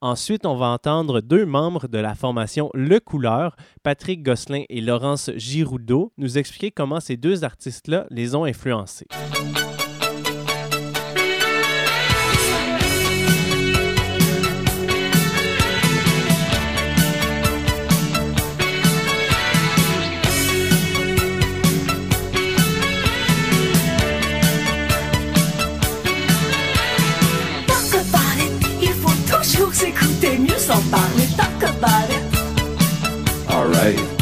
Ensuite, 0.00 0.46
on 0.46 0.56
va 0.56 0.66
entendre 0.66 1.20
deux 1.20 1.44
membres 1.44 1.88
de 1.88 1.98
la 1.98 2.14
formation 2.14 2.70
Le 2.72 3.00
Couleur, 3.00 3.56
Patrick 3.82 4.22
Gosselin 4.22 4.62
et 4.68 4.80
Laurence 4.80 5.30
Giroudot, 5.34 6.12
nous 6.18 6.38
expliquer 6.38 6.70
comment 6.70 7.00
ces 7.00 7.16
deux 7.16 7.42
artistes-là 7.42 8.06
les 8.10 8.36
ont 8.36 8.44
influencés. 8.44 9.08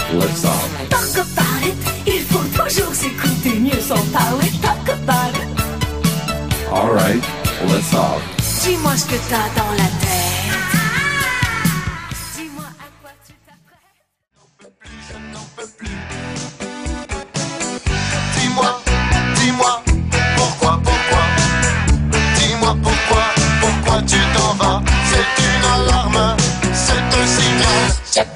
Alright, 0.09 0.29
let's 0.29 0.43
talk. 0.43 0.89
talk 0.89 1.27
about 1.27 1.67
it, 1.67 1.77
il 2.07 2.21
faut 2.23 2.45
toujours 2.63 2.95
s'écouter, 2.95 3.59
mieux 3.59 3.81
s'en 3.81 4.01
parler. 4.13 4.51
Talk 4.63 4.89
about 4.89 5.35
it, 5.35 5.49
Alright, 6.73 7.23
let's 7.69 7.91
talk. 7.91 8.21
dis-moi 8.63 8.97
ce 8.97 9.05
que 9.07 9.17
t'as 9.29 9.49
dans 9.61 9.73
la 9.73 9.89
tête. 10.01 10.36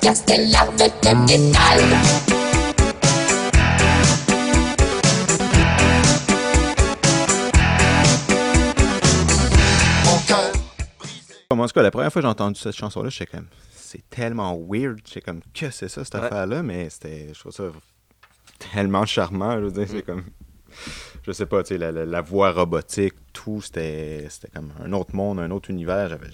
Larmes 0.04 0.76
de 0.76 1.14
métal. 1.26 3.00
Mon 10.04 10.18
cœur 10.26 10.52
En 11.50 11.66
tout 11.66 11.72
cas, 11.72 11.82
la 11.82 11.90
première 11.90 12.12
fois 12.12 12.22
que 12.22 12.26
j'ai 12.26 12.30
entendu 12.30 12.58
cette 12.60 12.74
chanson-là, 12.76 13.10
j'étais 13.10 13.26
comme, 13.36 13.46
c'est 13.74 14.08
tellement 14.08 14.56
weird. 14.68 15.00
J'étais 15.06 15.20
comme, 15.20 15.40
que 15.54 15.70
c'est 15.70 15.88
ça, 15.88 16.04
cette 16.04 16.14
affaire-là? 16.14 16.62
Mais 16.62 16.88
c'était, 16.90 17.28
je 17.34 17.38
trouve 17.40 17.52
ça 17.52 17.64
tellement 18.72 19.04
charmant. 19.06 19.56
Je 19.58 19.64
veux 19.66 19.72
dire, 19.72 19.86
c'est 19.88 20.02
comme, 20.02 20.24
je 21.22 21.32
sais 21.32 21.46
pas, 21.46 21.62
tu 21.62 21.68
sais, 21.74 21.78
la, 21.78 21.92
la- 21.92 22.06
la 22.06 22.20
voix 22.20 22.52
robotique, 22.52 23.14
tout, 23.32 23.60
c'était, 23.62 24.26
c'était 24.30 24.48
comme 24.48 24.72
un 24.82 24.92
autre 24.92 25.14
monde, 25.14 25.40
un 25.40 25.50
autre 25.50 25.70
univers. 25.70 26.08
J'avais 26.08 26.28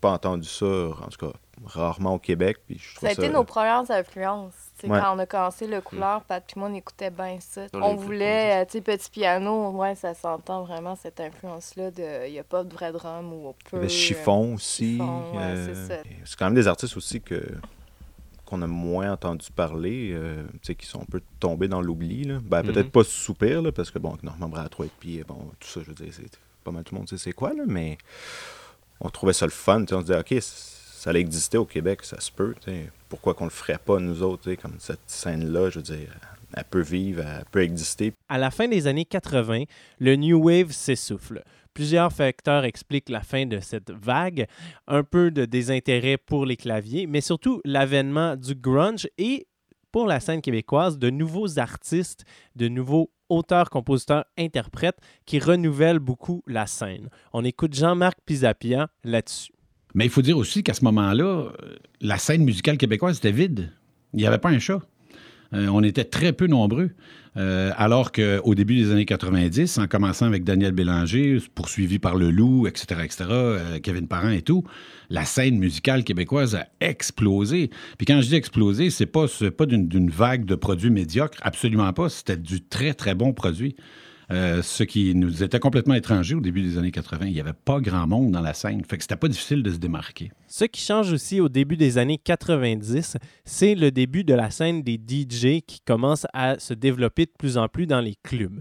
pas 0.00 0.12
entendu 0.12 0.48
ça, 0.48 0.66
en 0.66 1.08
tout 1.08 1.26
cas, 1.26 1.32
rarement 1.64 2.14
au 2.14 2.18
Québec. 2.18 2.58
Puis 2.66 2.78
je 2.78 2.98
Ça 3.00 3.08
a 3.08 3.12
été 3.12 3.28
nos 3.28 3.44
premières 3.44 3.90
influences. 3.90 4.52
Ouais. 4.82 4.90
Quand 5.00 5.16
on 5.16 5.18
a 5.18 5.26
commencé 5.26 5.66
le 5.66 5.80
couleur, 5.80 6.22
Pat 6.24 6.44
puis 6.46 6.60
moi, 6.60 6.68
on 6.70 6.74
écoutait 6.74 7.10
bien 7.10 7.38
ça. 7.40 7.62
On 7.72 7.94
voulait, 7.94 8.62
euh, 8.62 8.64
tu 8.66 8.72
sais, 8.72 8.80
petit 8.82 9.10
piano, 9.10 9.70
ouais, 9.70 9.94
ça 9.94 10.12
s'entend 10.12 10.64
vraiment 10.64 10.94
cette 10.96 11.18
influence-là 11.18 11.90
de. 11.90 12.26
Il 12.26 12.32
n'y 12.32 12.38
a 12.38 12.44
pas 12.44 12.62
de 12.62 12.72
vrai 12.74 12.92
drum 12.92 13.32
ou 13.32 13.54
peu. 13.70 13.88
Chiffon 13.88 14.54
aussi. 14.54 14.92
Chiffon, 14.98 15.32
ouais, 15.32 15.42
euh, 15.42 16.02
c'est 16.24 16.38
quand 16.38 16.44
même 16.46 16.54
des 16.54 16.68
artistes 16.68 16.96
aussi 16.96 17.20
que 17.22 17.42
qu'on 18.44 18.62
a 18.62 18.66
moins 18.68 19.10
entendu 19.12 19.50
parler, 19.50 20.10
euh, 20.12 20.44
tu 20.52 20.58
sais, 20.62 20.74
qui 20.76 20.86
sont 20.86 21.00
un 21.00 21.06
peu 21.10 21.20
tombés 21.40 21.66
dans 21.66 21.80
l'oubli. 21.80 22.22
là. 22.22 22.38
Ben, 22.44 22.62
peut-être 22.62 22.86
Mhm. 22.86 22.90
pas 22.92 23.02
Soupir, 23.02 23.60
là, 23.60 23.72
parce 23.72 23.90
que, 23.90 23.98
bon, 23.98 24.16
Normand 24.22 24.48
Brathwaite, 24.48 24.92
puis 25.00 25.24
bon, 25.26 25.50
tout 25.58 25.66
ça, 25.68 25.80
je 25.82 25.86
veux 25.88 25.94
dire, 25.94 26.12
c'est 26.12 26.30
pas 26.62 26.70
mal 26.70 26.84
tout 26.84 26.94
le 26.94 27.00
monde 27.00 27.08
sait 27.08 27.18
c'est 27.18 27.32
quoi, 27.32 27.52
là, 27.54 27.64
mais 27.66 27.98
on 29.00 29.08
trouvait 29.08 29.32
ça 29.32 29.46
le 29.46 29.50
fun. 29.52 29.80
tu 29.80 29.88
sais, 29.88 29.94
On 29.94 30.00
se 30.00 30.04
disait, 30.06 30.18
OK, 30.20 30.34
ça 31.06 31.10
allait 31.10 31.20
exister 31.20 31.56
au 31.56 31.64
Québec, 31.64 32.00
ça 32.02 32.18
se 32.18 32.32
peut. 32.32 32.52
tu 32.64 32.68
sais, 32.68 32.90
Pourquoi 33.08 33.32
qu'on 33.34 33.44
le 33.44 33.50
ferait 33.50 33.78
pas, 33.78 34.00
nous 34.00 34.24
autres, 34.24 34.52
comme 34.54 34.74
cette 34.80 34.98
scène-là, 35.06 35.70
je 35.70 35.78
veux 35.78 35.84
dire, 35.84 36.08
elle 36.52 36.64
peut 36.64 36.80
vivre, 36.80 37.22
elle 37.22 37.44
peut 37.44 37.62
exister. 37.62 38.12
À 38.28 38.38
la 38.38 38.50
fin 38.50 38.66
des 38.66 38.88
années 38.88 39.04
80, 39.04 39.66
le 40.00 40.16
New 40.16 40.42
Wave 40.42 40.72
s'essouffle. 40.72 41.44
Plusieurs 41.74 42.12
facteurs 42.12 42.64
expliquent 42.64 43.08
la 43.08 43.20
fin 43.20 43.46
de 43.46 43.60
cette 43.60 43.92
vague, 43.92 44.48
un 44.88 45.04
peu 45.04 45.30
de 45.30 45.44
désintérêt 45.44 46.16
pour 46.16 46.44
les 46.44 46.56
claviers, 46.56 47.06
mais 47.06 47.20
surtout 47.20 47.60
l'avènement 47.64 48.34
du 48.34 48.56
grunge 48.56 49.06
et, 49.16 49.46
pour 49.92 50.08
la 50.08 50.18
scène 50.18 50.42
québécoise, 50.42 50.98
de 50.98 51.08
nouveaux 51.08 51.60
artistes, 51.60 52.24
de 52.56 52.66
nouveaux 52.66 53.12
auteurs, 53.28 53.70
compositeurs, 53.70 54.24
interprètes 54.36 54.98
qui 55.24 55.38
renouvellent 55.38 56.00
beaucoup 56.00 56.42
la 56.48 56.66
scène. 56.66 57.10
On 57.32 57.44
écoute 57.44 57.74
Jean-Marc 57.74 58.18
Pisapia 58.26 58.88
là-dessus. 59.04 59.52
Mais 59.96 60.04
il 60.04 60.10
faut 60.10 60.22
dire 60.22 60.36
aussi 60.36 60.62
qu'à 60.62 60.74
ce 60.74 60.84
moment-là, 60.84 61.24
euh, 61.24 61.50
la 62.02 62.18
scène 62.18 62.44
musicale 62.44 62.76
québécoise 62.76 63.16
était 63.16 63.32
vide. 63.32 63.72
Il 64.12 64.18
n'y 64.18 64.26
avait 64.26 64.38
pas 64.38 64.50
un 64.50 64.58
chat. 64.58 64.82
Euh, 65.54 65.68
on 65.68 65.82
était 65.82 66.04
très 66.04 66.32
peu 66.32 66.46
nombreux. 66.46 66.90
Euh, 67.38 67.72
alors 67.76 68.12
qu'au 68.12 68.54
début 68.54 68.76
des 68.76 68.92
années 68.92 69.06
90, 69.06 69.78
en 69.78 69.86
commençant 69.86 70.26
avec 70.26 70.44
Daniel 70.44 70.72
Bélanger, 70.72 71.38
poursuivi 71.54 71.98
par 71.98 72.16
Le 72.16 72.30
Loup, 72.30 72.66
etc., 72.66 73.00
etc., 73.04 73.24
Kevin 73.82 74.06
Parent 74.06 74.30
et 74.30 74.42
tout, 74.42 74.64
la 75.08 75.24
scène 75.24 75.58
musicale 75.58 76.04
québécoise 76.04 76.56
a 76.56 76.66
explosé. 76.80 77.70
Puis 77.96 78.06
quand 78.06 78.20
je 78.20 78.28
dis 78.28 78.34
explosé, 78.34 78.90
c'est 78.90 79.06
pas, 79.06 79.26
pas 79.56 79.66
d'une 79.66 80.10
vague 80.10 80.44
de 80.44 80.56
produits 80.56 80.90
médiocres, 80.90 81.38
absolument 81.40 81.92
pas. 81.94 82.10
C'était 82.10 82.36
du 82.36 82.62
très, 82.62 82.92
très 82.92 83.14
bon 83.14 83.32
produit. 83.32 83.76
Euh, 84.32 84.60
ce 84.62 84.82
qui 84.82 85.14
nous 85.14 85.42
était 85.44 85.60
complètement 85.60 85.94
étranger 85.94 86.34
au 86.34 86.40
début 86.40 86.62
des 86.62 86.78
années 86.78 86.90
80. 86.90 87.26
Il 87.26 87.32
n'y 87.32 87.40
avait 87.40 87.52
pas 87.52 87.80
grand 87.80 88.06
monde 88.06 88.32
dans 88.32 88.40
la 88.40 88.54
scène. 88.54 88.82
Fait 88.84 88.96
que 88.96 89.02
c'était 89.02 89.16
pas 89.16 89.28
difficile 89.28 89.62
de 89.62 89.70
se 89.70 89.78
démarquer. 89.78 90.32
Ce 90.48 90.64
qui 90.64 90.80
change 90.80 91.12
aussi 91.12 91.40
au 91.40 91.48
début 91.48 91.76
des 91.76 91.98
années 91.98 92.18
90, 92.18 93.18
c'est 93.44 93.74
le 93.74 93.90
début 93.90 94.24
de 94.24 94.34
la 94.34 94.50
scène 94.50 94.82
des 94.82 94.94
DJ 94.94 95.60
qui 95.64 95.80
commence 95.84 96.26
à 96.32 96.58
se 96.58 96.74
développer 96.74 97.26
de 97.26 97.32
plus 97.38 97.56
en 97.56 97.68
plus 97.68 97.86
dans 97.86 98.00
les 98.00 98.16
clubs. 98.22 98.60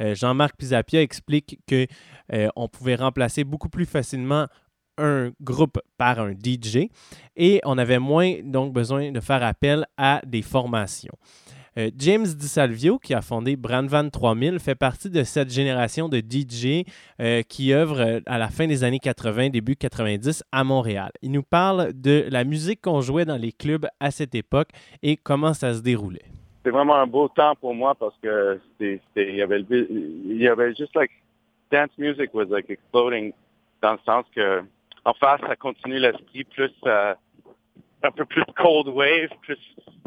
Euh, 0.00 0.14
Jean-Marc 0.14 0.56
Pisapia 0.56 1.00
explique 1.00 1.60
que 1.66 1.86
euh, 2.32 2.48
on 2.56 2.68
pouvait 2.68 2.96
remplacer 2.96 3.44
beaucoup 3.44 3.68
plus 3.68 3.86
facilement 3.86 4.46
un 4.98 5.32
groupe 5.40 5.80
par 5.96 6.20
un 6.20 6.32
DJ 6.32 6.88
et 7.36 7.60
on 7.64 7.78
avait 7.78 7.98
moins 7.98 8.36
donc 8.44 8.72
besoin 8.72 9.10
de 9.10 9.20
faire 9.20 9.42
appel 9.42 9.86
à 9.96 10.20
des 10.26 10.42
formations. 10.42 11.14
Euh, 11.76 11.90
James 11.98 12.24
DiSalvio, 12.24 12.98
qui 12.98 13.14
a 13.14 13.20
fondé 13.20 13.56
Brandvan 13.56 14.08
3000, 14.08 14.60
fait 14.60 14.76
partie 14.76 15.10
de 15.10 15.24
cette 15.24 15.50
génération 15.50 16.08
de 16.08 16.18
DJ 16.18 16.84
euh, 17.20 17.42
qui 17.42 17.72
œuvre 17.72 18.00
euh, 18.00 18.20
à 18.26 18.38
la 18.38 18.48
fin 18.48 18.66
des 18.66 18.84
années 18.84 19.00
80, 19.00 19.50
début 19.50 19.74
90 19.74 20.44
à 20.52 20.62
Montréal. 20.62 21.10
Il 21.22 21.32
nous 21.32 21.42
parle 21.42 21.92
de 21.92 22.26
la 22.30 22.44
musique 22.44 22.80
qu'on 22.80 23.00
jouait 23.00 23.24
dans 23.24 23.36
les 23.36 23.50
clubs 23.50 23.86
à 23.98 24.10
cette 24.12 24.34
époque 24.34 24.68
et 25.02 25.16
comment 25.16 25.52
ça 25.52 25.74
se 25.74 25.82
déroulait. 25.82 26.26
C'était 26.58 26.70
vraiment 26.70 26.94
un 26.94 27.06
beau 27.06 27.28
temps 27.28 27.54
pour 27.56 27.74
moi 27.74 27.94
parce 27.94 28.14
que 28.22 28.60
il 28.80 29.00
y 29.16 29.42
avait 29.42 29.64
y 29.68 30.48
avait 30.48 30.74
juste 30.74 30.94
like 30.94 31.10
dance 31.70 31.90
music 31.98 32.32
was 32.32 32.46
like 32.46 32.70
exploding 32.70 33.32
dans 33.82 33.92
le 33.92 33.98
sens 34.06 34.24
que 34.34 34.62
en 35.04 35.12
face 35.14 35.40
ça 35.46 35.56
continue 35.56 35.98
l'esprit 35.98 36.44
plus 36.44 36.72
euh, 36.86 37.14
un 38.04 38.10
peu 38.10 38.24
plus 38.24 38.44
cold 38.56 38.88
wave, 38.88 39.30
plus 39.42 39.58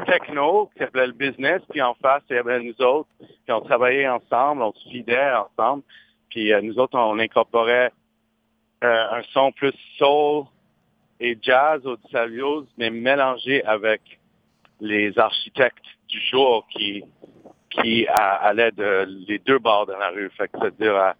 techno 0.06 0.70
qui 0.72 0.78
s'appelait 0.78 1.08
le 1.08 1.12
business, 1.12 1.60
puis 1.70 1.82
en 1.82 1.94
face 1.94 2.22
il 2.30 2.36
y 2.36 2.38
avait 2.38 2.60
nous 2.60 2.80
autres 2.80 3.08
qui 3.44 3.52
on 3.52 3.60
travaillait 3.60 4.08
ensemble, 4.08 4.62
on 4.62 4.72
se 4.72 4.88
fidait 4.88 5.32
ensemble, 5.32 5.82
puis 6.30 6.52
euh, 6.52 6.60
nous 6.62 6.78
autres 6.78 6.96
on 6.98 7.18
incorporait 7.18 7.90
euh, 8.84 9.06
un 9.10 9.22
son 9.32 9.50
plus 9.52 9.74
soul 9.96 10.44
et 11.20 11.36
jazz 11.42 11.84
au 11.86 11.96
Savios, 12.12 12.66
mais 12.76 12.90
mélangé 12.90 13.64
avec 13.64 14.00
les 14.80 15.18
architectes 15.18 15.84
du 16.08 16.20
jour 16.20 16.66
qui 16.70 17.04
qui 17.70 18.06
allaient 18.08 18.72
de 18.72 19.06
les 19.28 19.38
deux 19.40 19.58
bords 19.58 19.86
de 19.86 19.92
la 19.92 20.08
rue. 20.10 20.30
Fait 20.30 20.48
que 20.48 20.58
c'est-à-dire 20.58 20.96
à- 20.96 21.14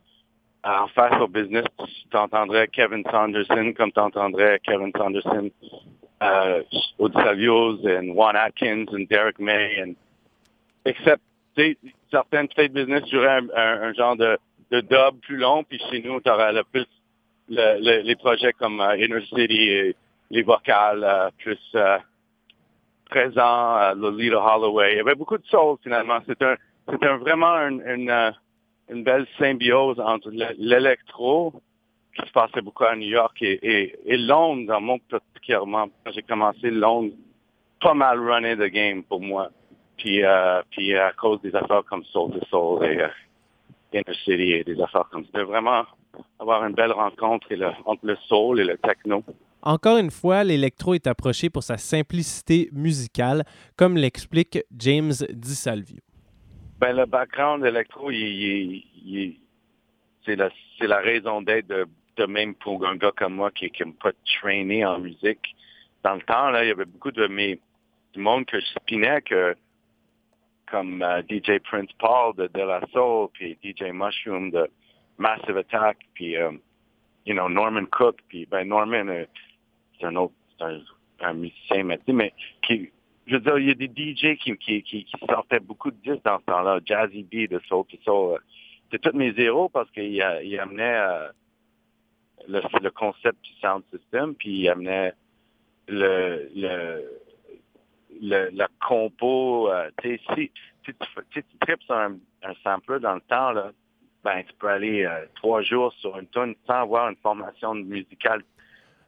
en 0.64 0.88
face 0.88 1.20
au 1.20 1.28
business, 1.28 1.64
tu 2.10 2.16
entendrais 2.16 2.68
Kevin 2.68 3.04
Saunderson 3.10 3.72
comme 3.76 3.92
tu 3.92 4.00
entendrais 4.00 4.60
Kevin 4.64 4.90
Saunderson 4.96 5.50
euh, 6.22 6.62
au 6.98 7.08
Savios 7.10 7.78
and 7.86 8.12
Juan 8.14 8.36
Atkins 8.36 8.86
and 8.92 9.04
Derek 9.08 9.38
May 9.38 9.82
and 9.82 9.92
except 10.84 11.22
certaines 12.10 12.48
peut-être 12.48 12.72
business 12.72 13.08
joueraient 13.10 13.40
un, 13.54 13.82
un- 13.82 13.92
genre 13.94 14.16
de, 14.16 14.38
de 14.70 14.80
dub 14.80 15.20
plus 15.22 15.36
long, 15.36 15.64
puis 15.64 15.80
chez 15.90 16.00
nous, 16.02 16.20
tu 16.20 16.30
aurais 16.30 16.52
le 16.52 16.62
plus 16.64 16.86
le- 17.48 17.78
le- 17.80 18.02
les 18.02 18.16
projets 18.16 18.52
comme 18.52 18.80
euh, 18.80 18.96
Inner 18.96 19.22
City 19.26 19.68
et 19.70 19.96
les 20.30 20.42
vocales 20.42 21.02
euh, 21.04 21.30
plus 21.38 21.58
euh, 21.74 21.98
présents, 23.10 23.76
euh, 23.78 23.94
Lolita 23.94 24.38
Holloway. 24.40 24.92
Il 24.94 24.96
y 24.98 25.00
avait 25.00 25.14
beaucoup 25.14 25.38
de 25.38 25.46
soul 25.46 25.76
finalement. 25.82 26.18
C'est 26.26 26.40
un, 26.42 26.56
c'est 26.88 27.02
un 27.04 27.16
vraiment 27.18 27.54
une, 27.68 27.82
une, 27.86 28.32
une 28.90 29.02
belle 29.02 29.26
symbiose 29.38 29.98
entre 30.00 30.30
le- 30.30 30.54
l'électro 30.58 31.52
qui 32.20 32.26
se 32.28 32.32
passait 32.32 32.60
beaucoup 32.60 32.84
à 32.84 32.94
New 32.96 33.08
York 33.08 33.36
et, 33.42 33.58
et, 33.62 33.98
et 34.06 34.16
Londres, 34.16 34.66
dans 34.66 34.80
mon 34.80 34.98
particulièrement. 34.98 35.88
Quand 36.04 36.12
j'ai 36.12 36.22
commencé 36.22 36.70
Londres, 36.70 37.12
pas 37.80 37.94
mal 37.94 38.18
runné 38.20 38.56
the 38.56 38.70
game 38.72 39.02
pour 39.04 39.20
moi. 39.20 39.50
Puis, 39.96 40.24
euh, 40.24 40.62
puis 40.70 40.94
à 40.96 41.12
cause 41.12 41.40
des 41.42 41.54
affaires 41.54 41.82
comme 41.88 42.04
Soul 42.04 42.32
to 42.32 42.44
Soul 42.50 42.84
et 42.84 43.00
euh, 43.00 43.08
Inner 43.92 44.16
City 44.24 44.52
et 44.52 44.64
des 44.64 44.80
affaires 44.80 45.08
comme 45.10 45.22
ça. 45.24 45.30
C'était 45.32 45.44
vraiment 45.44 45.84
avoir 46.38 46.64
une 46.64 46.74
belle 46.74 46.92
rencontre 46.92 47.50
et 47.52 47.56
le- 47.56 47.70
entre 47.84 48.06
le 48.06 48.16
soul 48.26 48.60
et 48.60 48.64
le 48.64 48.76
techno. 48.78 49.24
Encore 49.62 49.98
une 49.98 50.10
fois, 50.12 50.44
l'électro 50.44 50.94
est 50.94 51.06
approché 51.08 51.50
pour 51.50 51.62
sa 51.64 51.76
simplicité 51.78 52.68
musicale, 52.72 53.42
comme 53.76 53.96
l'explique 53.96 54.58
James 54.76 55.12
DiSalvio. 55.30 55.98
Ben, 56.78 56.94
le 56.96 57.06
background 57.06 57.64
électro, 57.64 58.10
il, 58.12 58.18
il- 58.18 58.84
il- 59.04 59.40
c'est 60.24 60.36
la, 60.36 60.48
c'est 60.78 60.86
la 60.86 60.98
raison 60.98 61.42
d'être 61.42 61.66
de, 61.66 61.86
même 62.26 62.54
pour 62.54 62.86
un 62.86 62.96
gars 62.96 63.12
comme 63.16 63.34
moi 63.34 63.50
qui 63.50 63.70
n'a 63.80 63.92
pas 64.00 64.12
traîné 64.40 64.84
en 64.84 64.98
musique. 64.98 65.54
Dans 66.02 66.14
le 66.14 66.22
temps, 66.22 66.50
là, 66.50 66.64
il 66.64 66.68
y 66.68 66.70
avait 66.70 66.84
beaucoup 66.84 67.10
de 67.10 67.26
mes, 67.26 67.58
du 68.14 68.20
monde 68.20 68.46
que 68.46 68.60
je 68.60 68.66
spinais 68.66 69.20
que, 69.22 69.56
comme 70.70 71.02
euh, 71.02 71.22
DJ 71.28 71.58
Prince 71.64 71.90
Paul 71.98 72.34
de 72.36 72.46
De 72.48 72.60
La 72.60 72.80
Soul, 72.92 73.28
puis 73.32 73.58
DJ 73.62 73.90
Mushroom 73.92 74.50
de 74.50 74.68
Massive 75.18 75.56
Attack, 75.56 75.98
puis, 76.14 76.36
euh, 76.36 76.52
you 77.26 77.34
know, 77.34 77.48
Norman 77.48 77.86
Cook, 77.86 78.18
puis, 78.28 78.46
ben, 78.46 78.68
Norman, 78.68 79.08
euh, 79.08 79.24
c'est 79.98 80.06
un 80.06 80.16
autre, 80.16 80.34
c'est 80.58 81.24
un, 81.24 81.32
musicien, 81.34 81.84
mais, 81.84 82.32
qui, 82.62 82.90
je 83.26 83.34
veux 83.34 83.40
dire, 83.40 83.58
il 83.58 83.68
y 83.68 83.70
a 83.70 83.74
des 83.74 83.88
DJ 83.88 84.36
qui, 84.38 84.56
qui, 84.56 84.82
qui, 84.82 85.04
qui 85.04 85.26
sortaient 85.28 85.60
beaucoup 85.60 85.90
de 85.90 85.96
disques 85.96 86.24
dans 86.24 86.38
ce 86.38 86.44
temps-là. 86.44 86.80
Jazzy 86.84 87.22
B 87.24 87.48
de 87.50 87.60
Soul 87.68 87.84
to 87.86 87.96
Soul. 88.04 88.38
C'était 88.90 89.10
tous 89.10 89.16
mes 89.16 89.34
héros 89.36 89.68
parce 89.68 89.90
qu'il 89.90 90.20
a- 90.22 90.42
il 90.42 90.58
amenait 90.58 90.96
euh, 90.96 91.28
le, 92.46 92.60
le 92.82 92.90
concept 92.90 93.42
du 93.42 93.52
sound 93.60 93.82
system, 93.92 94.34
puis 94.34 94.60
il 94.60 94.68
amenait 94.68 95.12
le, 95.88 96.50
le, 96.54 97.20
le 98.20 98.50
la 98.52 98.68
compo. 98.86 99.70
euh, 99.70 99.90
tu 100.02 100.18
si 100.34 100.50
si 100.84 100.94
tu, 101.30 101.44
tripes 101.60 101.82
sur 101.82 101.96
un, 101.96 102.16
un 102.42 102.98
dans 103.00 103.14
le 103.14 103.20
temps, 103.22 103.52
là, 103.52 103.72
ben, 104.24 104.42
tu 104.42 104.52
peux 104.58 104.68
aller 104.68 105.04
euh, 105.04 105.26
trois 105.36 105.62
jours 105.62 105.92
sur 105.94 106.18
une 106.18 106.28
tune 106.28 106.54
sans 106.66 106.82
avoir 106.82 107.08
une 107.08 107.16
formation 107.16 107.74
musicale 107.74 108.42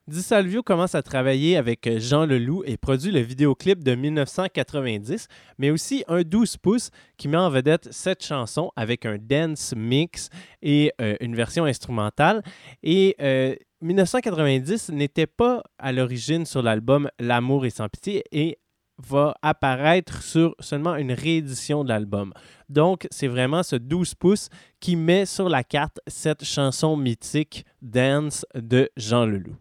DiSalvio 0.08 0.62
commence 0.62 0.94
à 0.94 1.02
travailler 1.02 1.56
avec 1.56 1.86
euh, 1.86 2.00
Jean 2.00 2.26
Leloup 2.26 2.64
et 2.64 2.76
produit 2.76 3.12
le 3.12 3.20
vidéoclip 3.20 3.84
de 3.84 3.94
1990, 3.94 5.28
mais 5.58 5.70
aussi 5.70 6.04
un 6.08 6.22
12 6.22 6.56
pouces 6.56 6.90
qui 7.16 7.28
met 7.28 7.36
en 7.36 7.48
vedette 7.48 7.88
cette 7.92 8.24
chanson 8.24 8.72
avec 8.74 9.06
un 9.06 9.18
dance 9.18 9.72
mix 9.76 10.28
et 10.62 10.92
euh, 11.00 11.14
une 11.20 11.36
version 11.36 11.64
instrumentale. 11.64 12.42
Et 12.82 13.14
euh, 13.20 13.54
1990 13.82 14.90
n'était 14.90 15.28
pas 15.28 15.62
à 15.78 15.92
l'origine 15.92 16.44
sur 16.44 16.62
l'album 16.62 17.08
L'amour 17.20 17.66
est 17.66 17.70
sans 17.70 17.88
pitié 17.88 18.24
et 18.32 18.58
va 18.98 19.34
apparaître 19.42 20.22
sur 20.22 20.54
seulement 20.60 20.96
une 20.96 21.12
réédition 21.12 21.84
de 21.84 21.88
l'album. 21.88 22.32
Donc, 22.68 23.06
c'est 23.10 23.28
vraiment 23.28 23.62
ce 23.62 23.76
12 23.76 24.14
pouces 24.14 24.48
qui 24.80 24.96
met 24.96 25.24
sur 25.24 25.48
la 25.48 25.64
carte 25.64 26.00
cette 26.06 26.44
chanson 26.44 26.96
mythique 26.96 27.64
Dance 27.80 28.44
de 28.54 28.90
Jean 28.96 29.24
Leloup. 29.24 29.56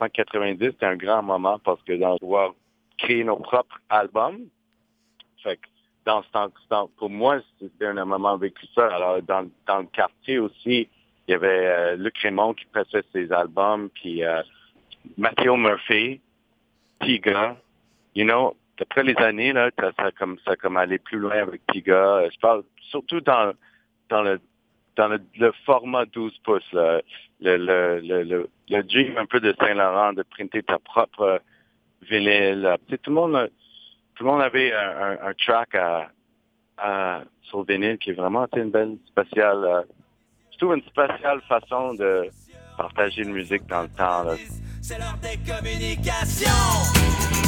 1990, 0.00 0.72
c'était 0.72 0.86
un 0.86 0.96
grand 0.96 1.22
moment 1.22 1.58
parce 1.58 1.82
que 1.82 1.92
dans 1.92 2.18
pouvoir 2.18 2.54
créer 2.98 3.24
nos 3.24 3.36
propres 3.36 3.78
albums. 3.88 4.40
Fait 5.42 5.56
que 5.56 5.66
dans 6.04 6.22
ce 6.22 6.28
temps, 6.68 6.90
pour 6.96 7.10
moi, 7.10 7.38
c'était 7.60 7.86
un 7.86 8.04
moment 8.04 8.36
vécu 8.36 8.66
ça. 8.74 8.88
Alors, 8.88 9.22
dans, 9.22 9.48
dans 9.66 9.78
le 9.78 9.86
quartier 9.86 10.38
aussi, 10.38 10.88
il 11.26 11.32
y 11.32 11.34
avait 11.34 11.66
euh, 11.66 11.96
Luc 11.96 12.18
Raymond 12.18 12.54
qui 12.54 12.66
pressait 12.66 13.04
ses 13.12 13.32
albums, 13.32 13.88
puis 13.90 14.22
euh, 14.22 14.42
Matthew 15.16 15.56
Murphy, 15.56 16.20
Tiga. 17.00 17.56
You 18.14 18.24
know, 18.24 18.54
après 18.80 19.02
les 19.02 19.16
années, 19.16 19.52
là, 19.52 19.70
ça, 19.78 19.92
ça 19.96 20.10
comme 20.12 20.38
ça 20.44 20.56
comme 20.56 20.76
allé 20.76 20.98
plus 20.98 21.18
loin 21.18 21.38
avec 21.38 21.66
Tiga. 21.72 22.16
Euh, 22.16 22.30
Je 22.32 22.38
parle 22.40 22.64
surtout 22.90 23.20
dans, 23.20 23.54
dans 24.10 24.22
le 24.22 24.40
dans 24.96 25.08
le, 25.08 25.52
format 25.64 26.04
12 26.06 26.38
pouces, 26.44 26.62
le, 26.72 27.02
le, 27.40 27.56
le, 28.00 28.22
le, 28.68 29.18
un 29.18 29.26
peu 29.26 29.40
de 29.40 29.54
Saint-Laurent, 29.58 30.12
de 30.12 30.22
printer 30.22 30.62
ta 30.62 30.78
propre 30.78 31.40
vinyle. 32.02 32.76
Tout 32.88 32.98
le 33.06 33.12
monde, 33.12 33.50
tout 34.14 34.24
le 34.24 34.30
monde 34.30 34.42
avait 34.42 34.72
un, 34.72 35.32
track 35.34 35.74
à, 36.78 37.22
sur 37.42 37.60
le 37.60 37.64
vinyle 37.66 37.98
qui 37.98 38.10
est 38.10 38.14
vraiment 38.14 38.46
une 38.56 38.70
belle 38.70 38.96
spéciale, 39.06 39.64
euh, 39.64 39.82
je 40.52 40.58
trouve 40.58 40.76
une 40.76 40.82
spéciale 40.82 41.40
façon 41.48 41.94
de 41.94 42.28
partager 42.76 43.22
une 43.22 43.32
musique 43.32 43.66
dans 43.66 43.82
le 43.82 43.88
temps. 43.88 44.24
C'est 44.80 44.98
des 45.22 45.38
communications. 45.50 47.43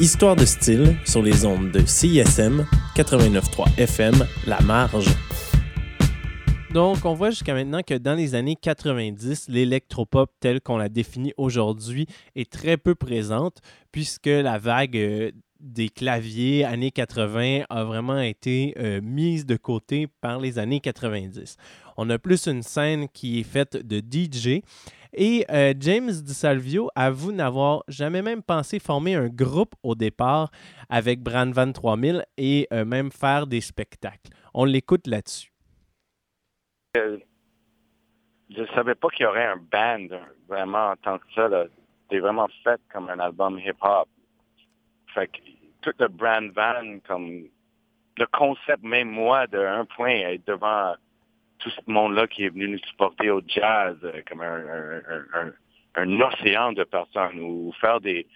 Histoire 0.00 0.34
de 0.34 0.44
style 0.44 0.96
sur 1.04 1.22
les 1.22 1.44
ondes 1.46 1.70
de 1.70 1.86
CISM 1.86 2.66
89.3 2.96 3.78
FM 3.78 4.26
La 4.48 4.60
Marge. 4.62 5.08
Donc, 6.72 7.04
on 7.04 7.14
voit 7.14 7.30
jusqu'à 7.30 7.54
maintenant 7.54 7.82
que 7.86 7.94
dans 7.94 8.14
les 8.14 8.34
années 8.34 8.56
90, 8.60 9.46
l'électropop 9.48 10.32
telle 10.40 10.60
qu'on 10.60 10.76
la 10.76 10.88
définit 10.88 11.32
aujourd'hui 11.36 12.08
est 12.34 12.50
très 12.50 12.78
peu 12.78 12.96
présente, 12.96 13.58
puisque 13.92 14.26
la 14.26 14.58
vague 14.58 14.96
euh, 14.96 15.30
des 15.60 15.88
claviers 15.88 16.64
années 16.64 16.90
80 16.90 17.66
a 17.70 17.84
vraiment 17.84 18.18
été 18.18 18.74
euh, 18.76 19.00
mise 19.00 19.46
de 19.46 19.56
côté 19.56 20.08
par 20.20 20.40
les 20.40 20.58
années 20.58 20.80
90. 20.80 21.56
On 21.96 22.10
a 22.10 22.18
plus 22.18 22.48
une 22.48 22.64
scène 22.64 23.08
qui 23.08 23.38
est 23.38 23.44
faite 23.44 23.76
de 23.86 23.98
DJ. 24.00 24.62
Et 25.12 25.44
euh, 25.50 25.74
James 25.78 26.10
DiSalvio 26.10 26.88
avoue 26.94 27.32
n'avoir 27.32 27.82
jamais 27.88 28.22
même 28.22 28.42
pensé 28.42 28.78
former 28.78 29.14
un 29.14 29.28
groupe 29.28 29.74
au 29.82 29.94
départ 29.94 30.50
avec 30.88 31.20
Brand 31.20 31.52
Van 31.52 31.72
3000 31.72 32.24
et 32.36 32.68
euh, 32.72 32.84
même 32.84 33.10
faire 33.10 33.46
des 33.46 33.60
spectacles. 33.60 34.30
On 34.54 34.64
l'écoute 34.64 35.06
là-dessus. 35.06 35.50
Euh, 36.96 37.18
je 38.50 38.64
savais 38.74 38.94
pas 38.94 39.08
qu'il 39.08 39.24
y 39.24 39.26
aurait 39.26 39.46
un 39.46 39.56
band 39.56 40.16
vraiment 40.48 40.90
en 40.90 40.96
tant 40.96 41.18
que 41.18 41.24
ça. 41.34 41.48
C'était 42.02 42.20
vraiment 42.20 42.48
fait 42.64 42.80
comme 42.92 43.08
un 43.08 43.18
album 43.18 43.58
hip-hop. 43.58 44.08
Fait 45.14 45.28
que 45.28 45.38
tout 45.82 45.92
le 45.98 46.08
brand 46.08 46.50
van, 46.52 46.98
comme 47.06 47.44
le 48.16 48.26
concept, 48.26 48.82
même 48.82 49.08
moi, 49.08 49.46
de 49.46 49.58
un 49.58 49.84
point, 49.84 50.10
être 50.10 50.46
devant 50.46 50.94
tout 51.60 51.70
ce 51.70 51.80
monde-là 51.86 52.26
qui 52.26 52.44
est 52.44 52.48
venu 52.50 52.68
nous 52.68 52.78
supporter 52.80 53.30
au 53.30 53.40
jazz, 53.46 53.96
euh, 54.04 54.20
comme 54.28 54.40
un, 54.42 54.66
un, 54.66 55.02
un, 55.34 55.52
un- 55.96 56.20
océan 56.20 56.72
de 56.72 56.84
personnes, 56.84 57.38
ou 57.40 57.72
faire 57.80 58.00
des, 58.00 58.26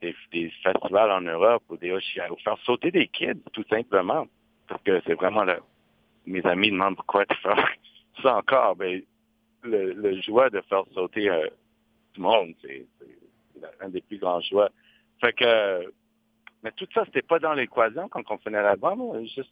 des, 0.00 0.14
des 0.32 0.50
festivals 0.62 1.10
en 1.10 1.20
Europe, 1.22 1.62
ou, 1.68 1.76
des, 1.76 1.92
ou 1.92 2.00
faire 2.44 2.58
sauter 2.64 2.90
des 2.90 3.08
kids, 3.08 3.42
tout 3.52 3.64
simplement. 3.68 4.26
Parce 4.68 4.82
que 4.82 5.00
c'est 5.06 5.14
vraiment 5.14 5.44
le, 5.44 5.58
mes 6.26 6.44
amis 6.46 6.70
demandent 6.70 6.96
pourquoi 6.96 7.26
tu 7.26 7.36
fais 7.42 7.50
ça 8.22 8.36
encore. 8.36 8.76
Ben, 8.76 9.02
le, 9.62 9.92
le 9.92 10.20
joie 10.20 10.50
de 10.50 10.60
faire 10.62 10.84
sauter 10.94 11.28
euh, 11.30 11.48
du 12.14 12.20
monde, 12.20 12.54
c'est 12.62 12.86
un 13.80 13.88
des 13.88 14.02
plus 14.02 14.18
grands 14.18 14.40
joies. 14.40 14.70
Fait 15.20 15.32
que, 15.32 15.92
mais 16.62 16.72
tout 16.72 16.86
ça, 16.94 17.04
c'était 17.06 17.22
pas 17.22 17.38
dans 17.38 17.54
l'équation 17.54 18.08
quand 18.08 18.30
on 18.30 18.38
faisait 18.38 18.62
l'album. 18.62 19.12
là. 19.14 19.22
Juste, 19.24 19.50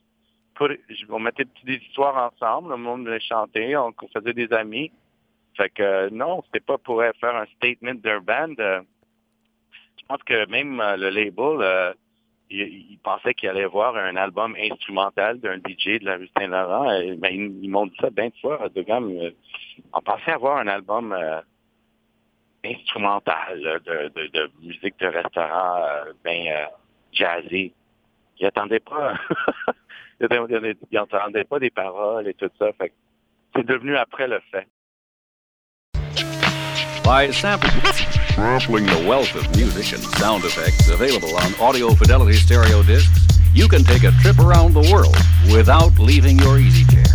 on 1.08 1.18
mettait 1.18 1.46
des 1.64 1.76
histoires 1.76 2.32
ensemble, 2.32 2.70
le 2.70 2.76
monde 2.76 3.06
venait 3.06 3.20
chanter, 3.20 3.76
on, 3.76 3.92
faisait 4.12 4.34
des 4.34 4.52
amis. 4.52 4.90
Fait 5.56 5.70
que 5.70 6.08
non, 6.10 6.42
c'était 6.46 6.64
pas 6.64 6.78
pour 6.78 7.02
faire 7.20 7.36
un 7.36 7.46
statement 7.56 7.94
d'un 7.94 8.20
band. 8.20 8.54
euh, 8.58 8.80
je 9.98 10.06
pense 10.06 10.22
que 10.24 10.46
même 10.48 10.80
euh, 10.80 10.96
le 10.96 11.10
label, 11.10 11.60
euh, 11.60 11.92
il, 12.50 12.92
il 12.92 12.98
pensait 12.98 13.34
qu'il 13.34 13.48
allait 13.48 13.66
voir 13.66 13.96
un 13.96 14.16
album 14.16 14.56
instrumental 14.58 15.40
d'un 15.40 15.56
DJ 15.56 16.00
de 16.00 16.04
la 16.04 16.16
rue 16.16 16.28
Saint-Laurent. 16.36 16.90
Euh, 16.90 17.14
ben, 17.16 17.32
ils, 17.32 17.70
m'ont 17.70 17.86
dit 17.86 17.96
ça 18.00 18.10
bien 18.10 18.28
de 18.28 18.34
fois. 18.40 18.68
De 18.68 18.82
gamme, 18.82 19.10
euh, 19.10 19.30
on 19.92 20.00
pensait 20.00 20.32
avoir 20.32 20.58
un 20.58 20.68
album 20.68 21.12
euh, 21.12 21.40
instrumental 22.64 23.60
de, 23.60 24.08
de, 24.08 24.26
de 24.28 24.50
musique 24.62 24.98
de 25.00 25.06
restaurant 25.06 25.82
euh, 25.82 26.12
ben 26.24 26.46
euh, 26.48 26.66
jazzy. 27.12 27.72
Ils 28.38 28.46
attendaient 28.46 28.80
pas. 28.80 29.14
ils 30.22 30.98
attendaient 30.98 31.44
pas 31.44 31.58
des 31.58 31.70
paroles 31.70 32.28
et 32.28 32.34
tout 32.34 32.50
ça. 32.58 32.66
Fait 32.80 32.92
c'est 33.54 33.66
devenu 33.66 33.96
après 33.96 34.26
le 34.28 34.40
fait. 34.50 34.66
By 37.04 37.32
sampling, 37.32 37.72
sampling 38.34 38.86
the 38.86 39.06
wealth 39.08 39.34
of 39.34 39.44
music 39.56 39.92
and 39.92 40.02
sound 40.18 40.44
effects 40.44 40.88
available 40.88 41.30
on 41.36 41.52
Audio 41.60 41.90
Fidelity 41.90 42.34
stereo 42.34 42.82
discs, 42.84 43.10
you 43.52 43.68
can 43.68 43.82
take 43.82 44.04
a 44.04 44.12
trip 44.22 44.38
around 44.38 44.72
the 44.72 44.88
world 44.92 45.16
without 45.52 45.98
leaving 45.98 46.38
your 46.38 46.58
easy 46.58 46.84
chair. 46.84 47.11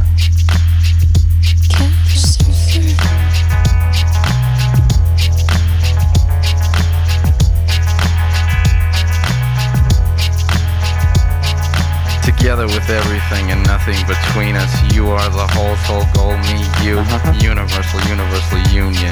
Together 12.47 12.67
with 12.67 12.89
everything 12.89 13.51
and 13.51 13.61
nothing 13.67 13.99
between 14.07 14.55
us, 14.55 14.71
you 14.95 15.05
are 15.05 15.29
the 15.29 15.47
whole 15.51 15.75
soul 15.83 16.07
goal, 16.15 16.31
me, 16.47 16.63
you, 16.79 16.95
universal, 17.43 17.99
universal 18.07 18.59
union, 18.71 19.11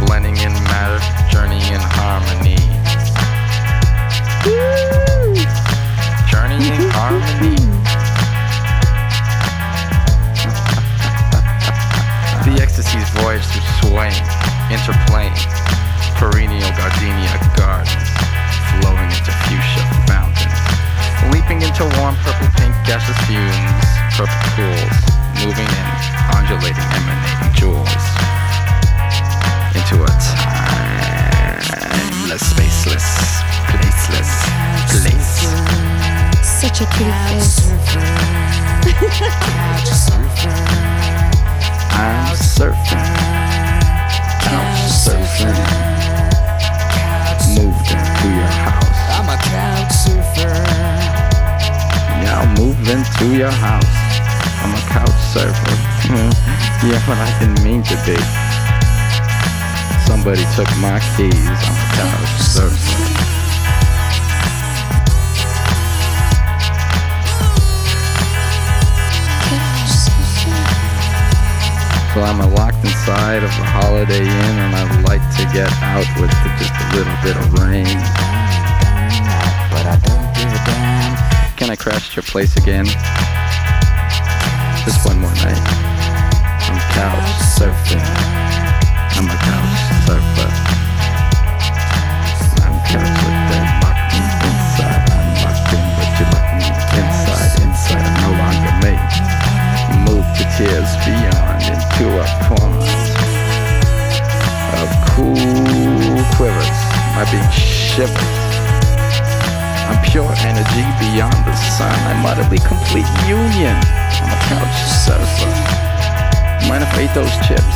blending 0.00 0.38
in 0.38 0.50
matter, 0.72 0.96
journeying 1.28 1.60
in 1.60 1.80
harmony. 1.92 2.56
Journeying 6.32 6.72
in 6.72 6.88
harmony. 6.88 7.60
the 12.48 12.62
ecstasy's 12.62 13.10
voyage 13.20 13.44
through 13.44 13.92
swaying, 13.92 14.24
interplaying, 14.72 15.36
perennial 16.16 16.72
gardenia 16.80 17.28
gardens, 17.60 18.08
flowing 18.80 19.12
into 19.12 19.32
fuchsia 19.44 19.84
fountains, 20.08 20.56
leaping 21.30 21.60
into 21.60 21.84
warm 22.00 22.16
purple 22.24 22.53
pink 22.94 23.02
gaseous 23.02 23.18
fumes, 23.26 23.86
purple 24.14 24.38
pools, 24.54 24.96
moving 25.42 25.66
in, 25.66 25.86
undulating, 26.34 26.88
emanating 26.94 27.52
jewels, 27.54 28.04
into 29.74 29.96
a 30.02 30.06
timeless, 31.02 32.42
spaceless, 32.52 33.06
placeless 33.66 34.30
place. 34.90 35.42
Such 36.42 36.78
a 36.80 36.86
pretty 36.86 37.10
face. 37.10 37.58
I'm 41.90 42.36
surfing, 42.36 43.00
I'm 44.46 44.88
surfing, 44.88 45.58
moved 47.56 47.90
into 47.90 48.28
your 48.28 48.52
house. 48.62 48.98
I'm 49.10 49.28
a 49.28 49.36
couch 49.42 49.92
surfer. 49.92 51.23
I'll 52.34 52.50
move 52.58 52.76
into 52.90 53.36
your 53.36 53.50
house. 53.50 53.86
I'm 54.58 54.74
a 54.74 54.82
couch 54.90 55.18
surfer. 55.30 55.76
yeah, 56.82 56.98
but 57.06 57.16
I 57.16 57.30
didn't 57.38 57.62
mean 57.62 57.82
to 57.84 57.96
be. 58.02 58.18
Somebody 60.04 60.42
took 60.56 60.66
my 60.82 60.98
keys. 61.14 61.34
I'm 61.38 61.78
a 61.78 61.88
couch 61.94 62.34
surfer. 62.42 63.24
So 72.14 72.20
I'm 72.22 72.38
locked 72.54 72.84
inside 72.84 73.42
of 73.42 73.50
the 73.50 73.66
Holiday 73.78 74.22
Inn, 74.22 74.58
and 74.58 74.74
I'd 74.74 75.02
like 75.02 75.22
to 75.38 75.44
get 75.52 75.70
out 75.82 76.06
with 76.20 76.30
just 76.58 76.74
a 76.74 76.86
little 76.96 77.16
bit 77.22 77.36
of 77.36 77.52
rain. 77.62 77.98
But 79.70 79.86
I 79.86 79.98
don't 80.02 80.34
give 80.34 80.52
a 80.52 80.64
damn. 80.66 81.03
Can 81.64 81.72
I 81.72 81.76
crash 81.76 82.14
your 82.14 82.22
place 82.24 82.54
again? 82.58 82.84
Just 84.84 85.00
one 85.06 85.18
more 85.18 85.32
night. 85.40 85.56
I'm 86.68 86.76
couch 86.92 87.24
surfing. 87.56 88.04
I'm 89.16 89.24
a 89.24 89.36
couch 89.40 89.80
surfer. 90.04 90.50
I'm 92.68 92.76
couch 92.84 93.16
with 93.24 93.40
that 93.48 93.64
locked 93.80 94.12
in 94.12 94.28
inside. 94.44 95.08
I'm 95.08 95.40
locked 95.40 95.72
in, 95.72 95.80
but 95.96 96.12
you 96.20 96.28
locked 96.36 96.52
me 96.60 96.68
inside. 97.00 97.56
Inside, 97.64 98.04
I'm 98.12 98.20
no 98.20 98.36
longer 98.44 98.76
me. 98.84 98.92
Move 100.04 100.28
to 100.36 100.44
tears 100.60 100.92
beyond 101.08 101.64
into 101.64 102.04
a 102.12 102.28
pond 102.44 102.84
of 104.84 104.92
cool 105.16 106.20
quivers. 106.36 106.76
My 107.16 107.24
being 107.32 107.50
shivers. 107.50 108.43
I'm 110.14 110.22
pure 110.22 110.38
energy 110.46 110.86
beyond 111.02 111.34
the 111.44 111.50
sun. 111.74 111.90
I'm 112.06 112.22
utterly 112.24 112.58
complete 112.58 113.08
union. 113.26 113.74
I'm 113.74 114.30
a 114.30 114.38
couch 114.46 114.78
surfer. 115.02 115.50
Mind 116.68 116.84
if 116.86 116.94
I 116.94 117.02
eat 117.02 117.10
those 117.18 117.34
chips? 117.42 117.74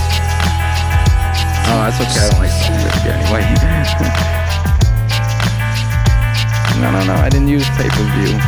Oh, 1.66 1.82
that's 1.82 1.98
okay. 1.98 2.22
I 2.22 2.30
don't 2.30 2.38
like 2.38 2.54
salt 2.54 2.78
chips 2.78 3.02
anyway. 3.10 3.42
no, 6.80 6.94
no, 6.94 7.02
no. 7.12 7.18
I 7.18 7.28
didn't 7.28 7.48
use 7.48 7.66
pay-per-view. 7.70 8.38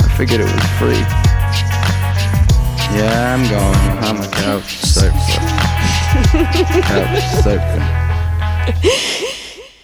I 0.00 0.08
figured 0.16 0.40
it 0.40 0.48
was 0.48 0.64
free. 0.80 1.04
Yeah, 2.96 3.36
I'm 3.36 3.44
going. 3.52 4.00
I'm 4.02 4.16
a 4.22 4.28
couch 4.32 4.78
surfer. 4.80 5.12
couch 6.88 7.20
surfer. 7.44 7.84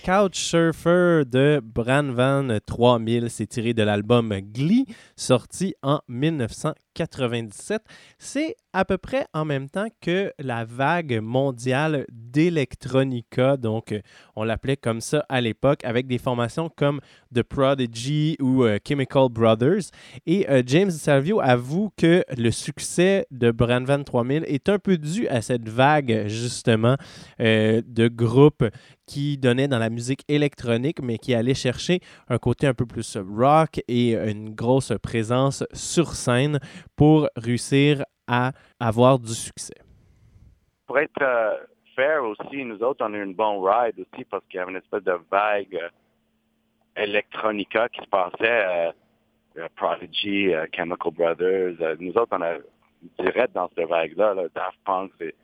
Couchsurfer 0.05 1.23
de 1.25 1.61
Branvan 1.63 2.59
3000. 2.67 3.31
C'est 3.31 3.47
tiré 3.47 3.73
de 3.73 3.85
l'album 3.85 4.35
Glee, 4.53 4.87
sorti 5.15 5.77
en 5.83 6.01
1997. 6.09 7.83
C'est 8.19 8.57
à 8.73 8.85
peu 8.85 8.99
près 8.99 9.27
en 9.35 9.45
même 9.45 9.69
temps 9.69 9.89
que 10.01 10.33
la 10.39 10.65
vague 10.65 11.21
mondiale 11.21 12.07
d'Electronica. 12.11 13.57
Donc, 13.57 13.93
euh, 13.93 14.01
on 14.35 14.45
l'appelait 14.45 14.77
comme 14.77 15.01
ça 15.01 15.25
à 15.29 15.41
l'époque, 15.41 15.85
avec 15.85 16.07
des 16.07 16.19
formations 16.19 16.71
comme 16.75 17.01
The 17.35 17.43
Prodigy 17.43 18.37
ou 18.41 18.65
euh, 18.65 18.79
Chemical 18.87 19.29
Brothers. 19.31 19.91
Et 20.27 20.49
euh, 20.49 20.63
James 20.67 20.91
Salvio 20.91 21.41
avoue 21.41 21.91
que 21.97 22.25
le 22.37 22.51
succès 22.51 23.27
de 23.31 23.51
Branvan 23.51 24.05
3000 24.05 24.45
est 24.47 24.69
un 24.69 24.79
peu 24.79 24.97
dû 24.97 25.29
à 25.29 25.43
cette 25.43 25.69
vague, 25.69 26.25
justement, 26.27 26.97
de 27.39 28.09
groupes 28.09 28.65
qui 29.07 29.37
donnaient 29.37 29.69
dans 29.69 29.79
la 29.79 29.91
musique 29.91 30.23
électronique, 30.29 31.03
mais 31.03 31.19
qui 31.19 31.35
allaient 31.35 31.55
chercher 31.55 32.01
un 32.29 32.39
côté 32.39 32.67
un 32.67 32.75
peu 32.75 32.87
plus 32.87 33.17
rock 33.17 33.81
et 33.89 34.15
une 34.15 34.55
grosse 34.55 34.93
présence 35.03 35.65
sur 35.73 36.15
scène 36.15 36.61
pour 36.97 37.29
réussir 37.37 38.05
à 38.27 38.53
avoir 38.81 39.19
du 39.19 39.35
succès. 39.35 39.75
Pour 40.87 40.99
être 40.99 41.23
euh, 41.23 41.57
fair 41.95 42.25
aussi, 42.25 42.65
nous 42.65 42.83
autres, 42.83 43.05
on 43.05 43.15
a 43.15 43.17
eu 43.17 43.25
une 43.25 43.35
bonne 43.35 43.59
ride 43.63 43.99
aussi 43.99 44.25
parce 44.25 44.45
qu'il 44.47 44.59
y 44.59 44.61
avait 44.61 44.73
une 44.73 44.79
espèce 44.79 45.05
de 45.05 45.19
vague 45.31 45.75
euh, 45.75 45.89
electronica 46.97 47.89
qui 47.89 48.01
se 48.01 48.09
passait. 48.09 48.89
euh, 48.89 48.93
euh, 49.59 49.69
Prodigy, 49.77 50.53
euh, 50.55 50.67
Chemical 50.75 51.13
Brothers. 51.13 51.97
nous 52.01 52.13
autres, 52.17 52.37
on 52.37 52.43
a 52.43 52.55
direct 53.19 53.55
dans 53.55 53.69
cette 53.77 53.87
vague-là. 53.89 54.35
là, 54.35 54.45
Daft 54.55 54.79
Punk, 54.85 55.13
c'est, 55.19 55.35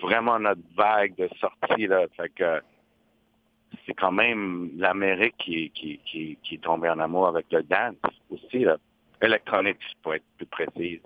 vraiment 0.00 0.38
notre 0.38 0.60
vague 0.76 1.14
de 1.16 1.28
sortie. 1.38 1.86
Là, 1.86 2.06
c'est 2.16 3.94
quand 3.94 4.12
même 4.12 4.70
l'Amérique 4.76 5.36
qui, 5.38 5.70
qui 5.70 6.38
est 6.50 6.62
tombée 6.62 6.88
en 6.88 6.98
amour 6.98 7.28
avec 7.28 7.46
le 7.50 7.62
dance 7.62 7.96
aussi. 8.30 8.60
Là. 8.60 8.76
Électronique, 9.22 9.78
pour 10.02 10.14
être 10.14 10.24
plus 10.36 10.46
précise. 10.46 11.00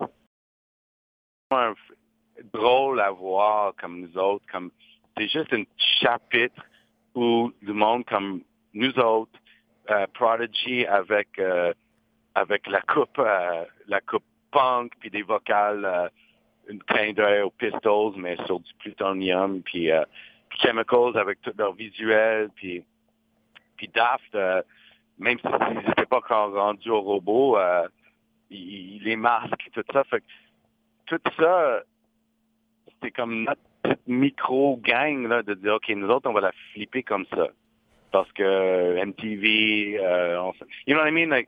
Drôle 2.53 2.99
à 2.99 3.11
voir 3.11 3.73
comme 3.79 4.01
nous 4.01 4.17
autres, 4.17 4.45
comme 4.51 4.71
c'est 5.17 5.27
juste 5.27 5.53
un 5.53 5.63
chapitre 5.77 6.61
où 7.13 7.51
du 7.61 7.71
monde 7.71 8.03
comme 8.05 8.41
nous 8.73 8.97
autres, 8.99 9.39
euh, 9.89 10.05
Prodigy 10.13 10.85
avec 10.85 11.27
euh, 11.39 11.73
avec 12.33 12.67
la 12.67 12.81
coupe 12.81 13.19
euh, 13.19 13.63
la 13.87 14.01
coupe 14.01 14.23
punk 14.51 14.91
puis 14.99 15.09
des 15.09 15.21
vocales 15.21 16.11
une 16.67 16.81
clin 16.83 17.13
d'œil 17.13 17.41
aux 17.43 17.51
Pistols 17.51 18.13
mais 18.17 18.35
sur 18.47 18.59
du 18.59 18.73
plutonium 18.79 19.61
puis 19.61 19.89
Chemicals 20.59 21.15
avec 21.17 21.41
tout 21.41 21.53
leur 21.57 21.73
visuel 21.73 22.49
puis 22.55 22.83
puis 23.77 23.87
Daft 23.89 24.35
même 25.19 25.37
s'ils 25.39 25.77
n'étaient 25.87 26.05
pas 26.07 26.17
encore 26.17 26.53
rendus 26.53 26.89
au 26.89 27.01
robot 27.01 27.57
ils- 28.49 29.01
les 29.03 29.15
masques 29.15 29.69
tout 29.73 29.83
ça 29.93 30.03
fait 30.05 30.23
tout 31.05 31.19
ça 31.37 31.83
c'était 33.05 33.11
comme 33.11 33.43
notre 33.43 33.61
petite 33.83 34.07
micro-gang 34.07 35.43
de 35.43 35.53
dire, 35.55 35.75
OK, 35.75 35.89
nous 35.95 36.07
autres, 36.07 36.29
on 36.29 36.33
va 36.33 36.41
la 36.41 36.51
flipper 36.73 37.03
comme 37.03 37.25
ça. 37.33 37.47
Parce 38.11 38.31
que 38.31 39.03
MTV, 39.03 39.99
euh, 39.99 40.41
on, 40.41 40.53
you 40.87 40.95
know 40.95 41.01
what 41.01 41.09
I 41.09 41.11
mean? 41.11 41.43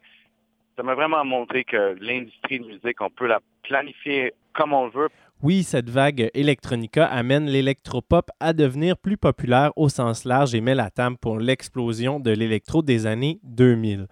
Ça 0.76 0.84
m'a 0.84 0.96
vraiment 0.96 1.24
montré 1.26 1.64
que 1.64 1.96
l'industrie 2.00 2.60
de 2.60 2.66
musique, 2.66 3.02
on 3.02 3.10
peut 3.10 3.28
la 3.28 3.40
planifier 3.64 4.34
comme 4.54 4.74
on 4.74 4.90
veut. 4.90 5.10
Oui, 5.42 5.64
cette 5.64 5.90
vague 5.90 6.30
électronica 6.34 7.06
amène 7.06 7.46
l'électropop 7.46 8.30
à 8.40 8.54
devenir 8.54 8.98
plus 8.98 9.18
populaire 9.18 9.72
au 9.76 9.88
sens 9.88 10.26
large 10.26 10.56
et 10.56 10.62
met 10.62 10.76
la 10.76 10.90
table 10.90 11.18
pour 11.22 11.40
l'explosion 11.40 12.20
de 12.20 12.32
l'électro 12.32 12.82
des 12.82 13.06
années 13.06 13.40
2000. 13.44 14.08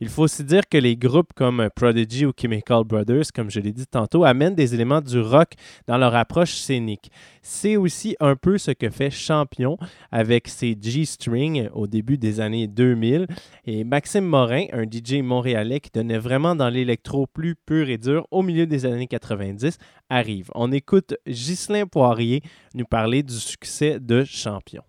Il 0.00 0.08
faut 0.08 0.22
aussi 0.22 0.44
dire 0.44 0.62
que 0.70 0.78
les 0.78 0.96
groupes 0.96 1.32
comme 1.34 1.68
Prodigy 1.74 2.24
ou 2.24 2.32
Chemical 2.40 2.84
Brothers, 2.84 3.32
comme 3.34 3.50
je 3.50 3.58
l'ai 3.58 3.72
dit 3.72 3.86
tantôt, 3.86 4.22
amènent 4.22 4.54
des 4.54 4.72
éléments 4.72 5.00
du 5.00 5.18
rock 5.18 5.54
dans 5.88 5.98
leur 5.98 6.14
approche 6.14 6.52
scénique. 6.52 7.10
C'est 7.42 7.76
aussi 7.76 8.14
un 8.20 8.36
peu 8.36 8.58
ce 8.58 8.70
que 8.70 8.90
fait 8.90 9.10
Champion 9.10 9.76
avec 10.12 10.46
ses 10.46 10.76
G-String 10.80 11.68
au 11.72 11.88
début 11.88 12.16
des 12.16 12.38
années 12.38 12.68
2000 12.68 13.26
et 13.66 13.82
Maxime 13.82 14.24
Morin, 14.24 14.66
un 14.72 14.84
DJ 14.84 15.14
montréalais 15.20 15.80
qui 15.80 15.90
donnait 15.92 16.18
vraiment 16.18 16.54
dans 16.54 16.68
l'électro 16.68 17.26
plus 17.26 17.56
pur 17.56 17.88
et 17.88 17.98
dur 17.98 18.24
au 18.30 18.42
milieu 18.42 18.66
des 18.66 18.86
années 18.86 19.08
90, 19.08 19.78
arrive. 20.10 20.48
On 20.54 20.70
écoute 20.70 21.16
Ghislain 21.26 21.86
Poirier 21.86 22.42
nous 22.74 22.86
parler 22.86 23.24
du 23.24 23.34
succès 23.34 23.98
de 23.98 24.22
Champion. 24.22 24.82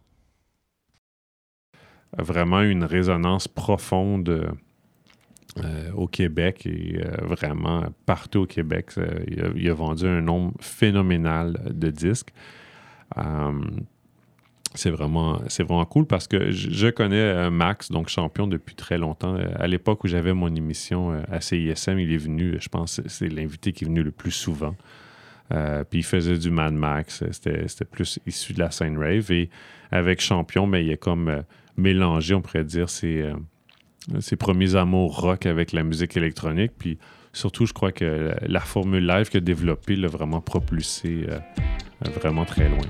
vraiment 2.15 2.61
une 2.61 2.83
résonance 2.83 3.47
profonde 3.47 4.51
euh, 5.63 5.91
au 5.93 6.07
Québec 6.07 6.65
et 6.65 6.99
euh, 6.99 7.25
vraiment 7.25 7.83
partout 8.05 8.39
au 8.39 8.45
Québec. 8.45 8.91
il, 9.55 9.69
a, 9.69 9.73
vendu 9.73 10.05
un 10.05 10.21
nombre 10.21 10.53
phénoménal 10.59 11.59
de 11.71 11.89
disques. 11.89 12.33
Euh, 13.17 13.51
c'est 14.75 14.91
vraiment, 14.91 15.41
c'est 15.47 15.63
vraiment 15.63 15.85
cool 15.85 16.05
parce 16.05 16.27
que 16.27 16.51
je, 16.51 16.89
connais 16.89 17.15
euh, 17.15 17.49
Max, 17.49 17.91
donc 17.91 18.07
champion 18.09 18.45
depuis 18.45 18.75
très 18.75 18.97
longtemps. 18.97 19.35
À 19.55 19.67
l'époque 19.67 20.03
où 20.03 20.07
j'avais 20.07 20.33
mon 20.33 20.53
émission 20.53 21.23
à 21.31 21.41
CISM, 21.41 21.97
il 21.99 22.13
est 22.13 22.17
venu, 22.17 22.57
je 22.59 22.69
pense 22.69 23.01
c'est 23.07 23.29
l'invité 23.29 23.73
qui 23.73 23.85
est 23.85 23.87
venu 23.87 24.03
le 24.03 24.11
plus 24.11 24.31
souvent. 24.31 24.75
Puis 25.49 25.99
il 25.99 26.03
faisait 26.03 26.37
du 26.37 26.51
Mad 26.51 26.73
Max, 26.73 27.23
c'était 27.31 27.85
plus 27.85 28.19
issu 28.27 28.53
de 28.53 28.59
la 28.59 28.69
scène 28.69 28.99
rave. 28.99 29.31
Et 29.31 29.49
avec 29.91 30.21
Champion, 30.21 30.67
mais 30.67 30.85
il 30.85 30.93
a 30.93 30.97
comme 30.97 31.43
mélangé, 31.79 32.35
on 32.35 32.41
pourrait 32.41 32.63
dire, 32.63 32.87
euh, 33.03 33.33
ses 34.19 34.35
premiers 34.35 34.75
amours 34.75 35.19
rock 35.19 35.45
avec 35.45 35.71
la 35.71 35.83
musique 35.83 36.17
électronique. 36.17 36.71
Puis 36.77 36.97
surtout, 37.33 37.65
je 37.65 37.73
crois 37.73 37.91
que 37.91 38.33
la, 38.41 38.59
formule 38.59 39.05
live 39.05 39.29
qu'il 39.29 39.37
a 39.37 39.41
développée 39.41 39.95
l'a 39.95 40.07
vraiment 40.07 40.41
propulsé 40.41 41.25
euh, 41.27 41.39
vraiment 42.19 42.45
très 42.45 42.69
loin. 42.69 42.85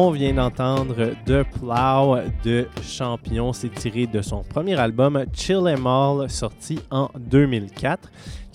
On 0.00 0.12
vient 0.12 0.32
d'entendre 0.32 1.16
The 1.26 1.42
Plow 1.58 2.18
de 2.44 2.68
Champion. 2.84 3.52
C'est 3.52 3.74
tiré 3.74 4.06
de 4.06 4.22
son 4.22 4.44
premier 4.44 4.78
album 4.78 5.24
Chill 5.34 5.66
Em 5.66 5.84
All, 5.88 6.30
sorti 6.30 6.78
en 6.92 7.10
2004, 7.18 8.08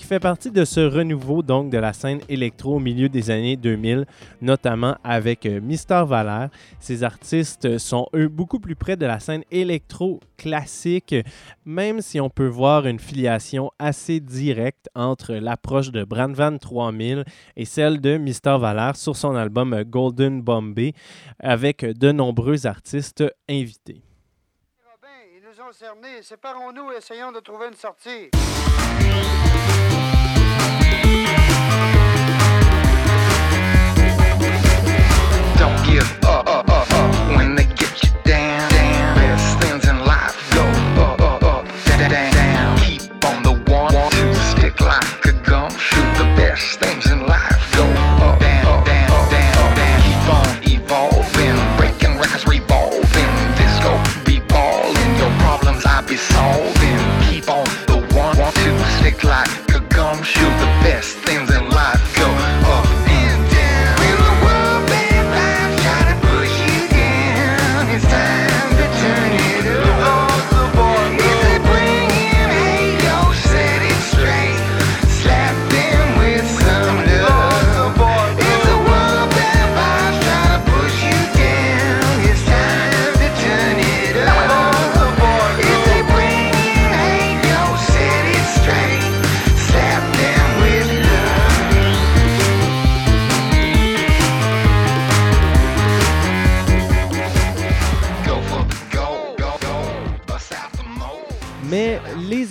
qui 0.04 0.10
fait 0.10 0.20
partie 0.20 0.51
de 0.51 0.66
ce 0.66 0.82
renouveau 0.82 1.41
donc 1.43 1.70
de 1.70 1.78
la 1.78 1.93
scène 1.93 2.20
électro 2.28 2.76
au 2.76 2.80
milieu 2.80 3.08
des 3.08 3.32
années 3.32 3.56
2000, 3.56 4.06
notamment 4.41 4.97
avec 5.01 5.45
euh, 5.45 5.62
Mister 5.62 6.04
Valère. 6.06 6.49
Ces 6.82 7.06
artistes 7.06 7.78
sont 7.78 8.08
eux 8.14 8.28
beaucoup 8.28 8.60
plus 8.60 8.76
près 8.76 8.97
de 8.97 9.06
la 9.06 9.22
scène 9.22 9.43
électro 9.49 10.20
classique, 10.36 11.16
même 11.64 12.01
si 12.01 12.20
on 12.20 12.30
peut 12.30 12.49
voir 12.49 12.86
une 12.86 12.99
filiation 12.99 13.72
assez 13.80 14.20
directe 14.20 14.89
entre 14.93 15.36
l'approche 15.36 15.93
de 15.93 16.04
Brandvan 16.04 16.58
3000 16.58 17.24
et 17.56 17.64
celle 17.64 18.01
de 18.01 18.18
Mister 18.18 18.58
Valère 18.60 18.97
sur 18.97 19.16
son 19.16 19.36
album 19.36 19.74
euh, 19.74 19.86
Golden 19.86 20.41
Bombay, 20.41 20.91
avec 21.39 21.86
de 21.86 22.12
nombreux 22.12 22.68
artistes 22.68 23.24
invités. 23.49 24.01
Séparons-nous 26.21 26.91
et 26.91 26.97
essayons 26.97 27.32
de 27.32 27.39
trouver 27.39 27.67
une 27.67 27.76
sortie. 27.76 28.30
Up. 36.26 36.47
When 37.36 37.55
they 37.55 37.62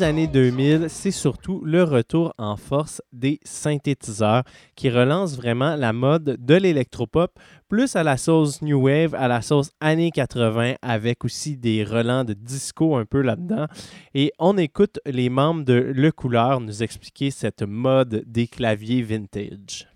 années 0.03 0.27
2000, 0.27 0.87
c'est 0.89 1.11
surtout 1.11 1.63
le 1.65 1.85
retour 1.85 2.35
en 2.39 2.57
force 2.57 3.03
des 3.13 3.39
synthétiseurs 3.45 4.43
qui 4.75 4.91
relancent 4.91 5.37
vraiment 5.37 5.77
la 5.77 5.93
mode 5.93 6.37
de 6.41 6.55
l'électropop, 6.55 7.39
plus 7.69 7.95
à 7.95 8.03
la 8.03 8.17
sauce 8.17 8.63
New 8.63 8.83
Wave, 8.83 9.15
à 9.15 9.29
la 9.29 9.43
sauce 9.43 9.71
années 9.81 10.11
80, 10.11 10.75
avec 10.83 11.25
aussi 11.25 11.57
des 11.57 11.85
relents 11.85 12.25
de 12.25 12.33
disco 12.33 12.97
un 12.97 13.05
peu 13.05 13.21
là-dedans. 13.21 13.67
Et 14.15 14.33
on 14.39 14.57
écoute 14.59 14.99
les 15.07 15.29
membres 15.29 15.65
de 15.65 15.75
Le 15.75 16.11
Couleur 16.11 16.61
nous 16.61 16.83
expliquer 16.83 17.31
cette 17.31 17.63
mode 17.63 18.25
des 18.27 18.47
claviers 18.47 19.03
vintage. 19.03 19.92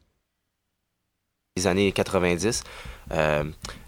Les 1.57 1.67
années 1.67 1.91
90, 1.91 2.65
euh, 3.13 3.45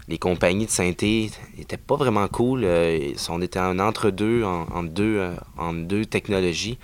les 0.07 0.17
compagnies 0.17 0.65
de 0.65 0.71
synthé 0.71 1.29
n'étaient 1.55 1.77
pas 1.77 1.95
vraiment 1.95 2.27
cool. 2.27 2.63
euh, 2.63 3.13
on 3.29 3.41
était 3.43 3.59
en 3.59 3.77
entre-deux, 3.77 4.43
en, 4.43 4.65
en 4.73 4.81
deux, 4.83 5.19
euh, 5.19 5.35
en 5.55 5.73
deux 5.73 6.05
technologies. 6.05 6.79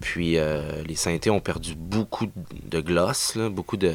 Puis 0.00 0.38
euh, 0.38 0.82
les 0.84 0.94
synthés 0.94 1.28
ont 1.28 1.40
perdu 1.40 1.74
beaucoup 1.74 2.28
de 2.64 2.80
gloss, 2.80 3.36
beaucoup 3.36 3.76
de... 3.76 3.94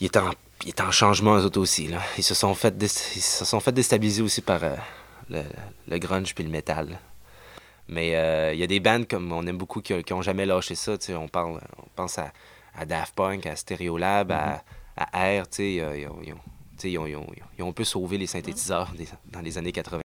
Ils 0.00 0.06
étaient 0.08 0.18
en, 0.18 0.32
ils 0.66 0.74
en 0.82 0.90
changement, 0.90 1.36
eux 1.38 1.44
autres 1.44 1.60
aussi. 1.60 1.88
Ils, 2.18 2.24
se 2.24 2.34
sont 2.34 2.54
fait 2.54 2.74
ils 2.82 2.88
se 2.88 3.44
sont 3.44 3.60
fait 3.60 3.72
déstabiliser 3.72 4.22
aussi 4.22 4.40
par 4.40 4.60
le, 5.30 5.42
le 5.86 5.98
grunge 5.98 6.34
puis 6.34 6.42
le 6.42 6.50
métal. 6.50 6.98
Mais 7.88 8.08
il 8.52 8.58
y 8.58 8.64
a 8.64 8.66
des 8.66 8.80
bands 8.80 9.04
comme 9.08 9.30
on 9.30 9.46
aime 9.46 9.58
beaucoup 9.58 9.80
qui, 9.80 10.02
qui 10.02 10.12
ont 10.12 10.22
jamais 10.22 10.44
lâché 10.44 10.74
ça. 10.74 10.94
On, 11.10 11.28
parle, 11.28 11.60
on 11.78 11.88
pense 11.94 12.18
à, 12.18 12.32
à 12.74 12.84
Daft 12.86 13.14
Punk, 13.14 13.46
à 13.46 13.56
Stereolab, 13.56 14.32
à, 14.32 14.62
à 14.96 15.40
R. 15.42 15.48
tu 15.48 15.56
sais, 15.56 15.80
euh, 15.80 15.96
Ils, 15.98 16.06
ont, 16.08 16.18
ils 16.22 16.32
ont- 16.32 16.38
ils 16.84 16.98
ont- 16.98 17.06
ils 17.06 17.16
ont- 17.16 17.26
ils 17.58 17.62
ont 17.62 17.68
un 17.68 17.72
peu 17.72 17.84
sauvé 17.84 18.18
les 18.18 18.26
synthétiseurs 18.26 18.90
des- 18.96 19.08
dans 19.30 19.40
les 19.40 19.56
années 19.58 19.72
80. 19.72 20.00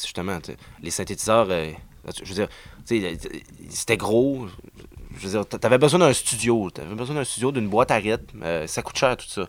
Justement, 0.00 0.38
les 0.82 0.90
synthétiseurs, 0.90 1.48
euh, 1.50 1.72
je 2.22 2.24
veux 2.28 2.34
dire, 2.34 2.48
sais, 2.84 3.18
c'était 3.70 3.96
gros. 3.96 4.46
Je 5.16 5.26
veux 5.26 5.30
dire, 5.42 5.46
t'avais 5.58 5.78
besoin 5.78 5.98
d'un 5.98 6.12
studio. 6.12 6.70
T'avais 6.70 6.94
besoin 6.94 7.16
d'un 7.16 7.24
studio, 7.24 7.50
d'une 7.50 7.68
boîte 7.68 7.90
à 7.90 7.96
rythme. 7.96 8.42
euh, 8.44 8.66
ça 8.68 8.82
coûte 8.82 8.96
cher, 8.96 9.16
tout 9.16 9.26
ça. 9.26 9.46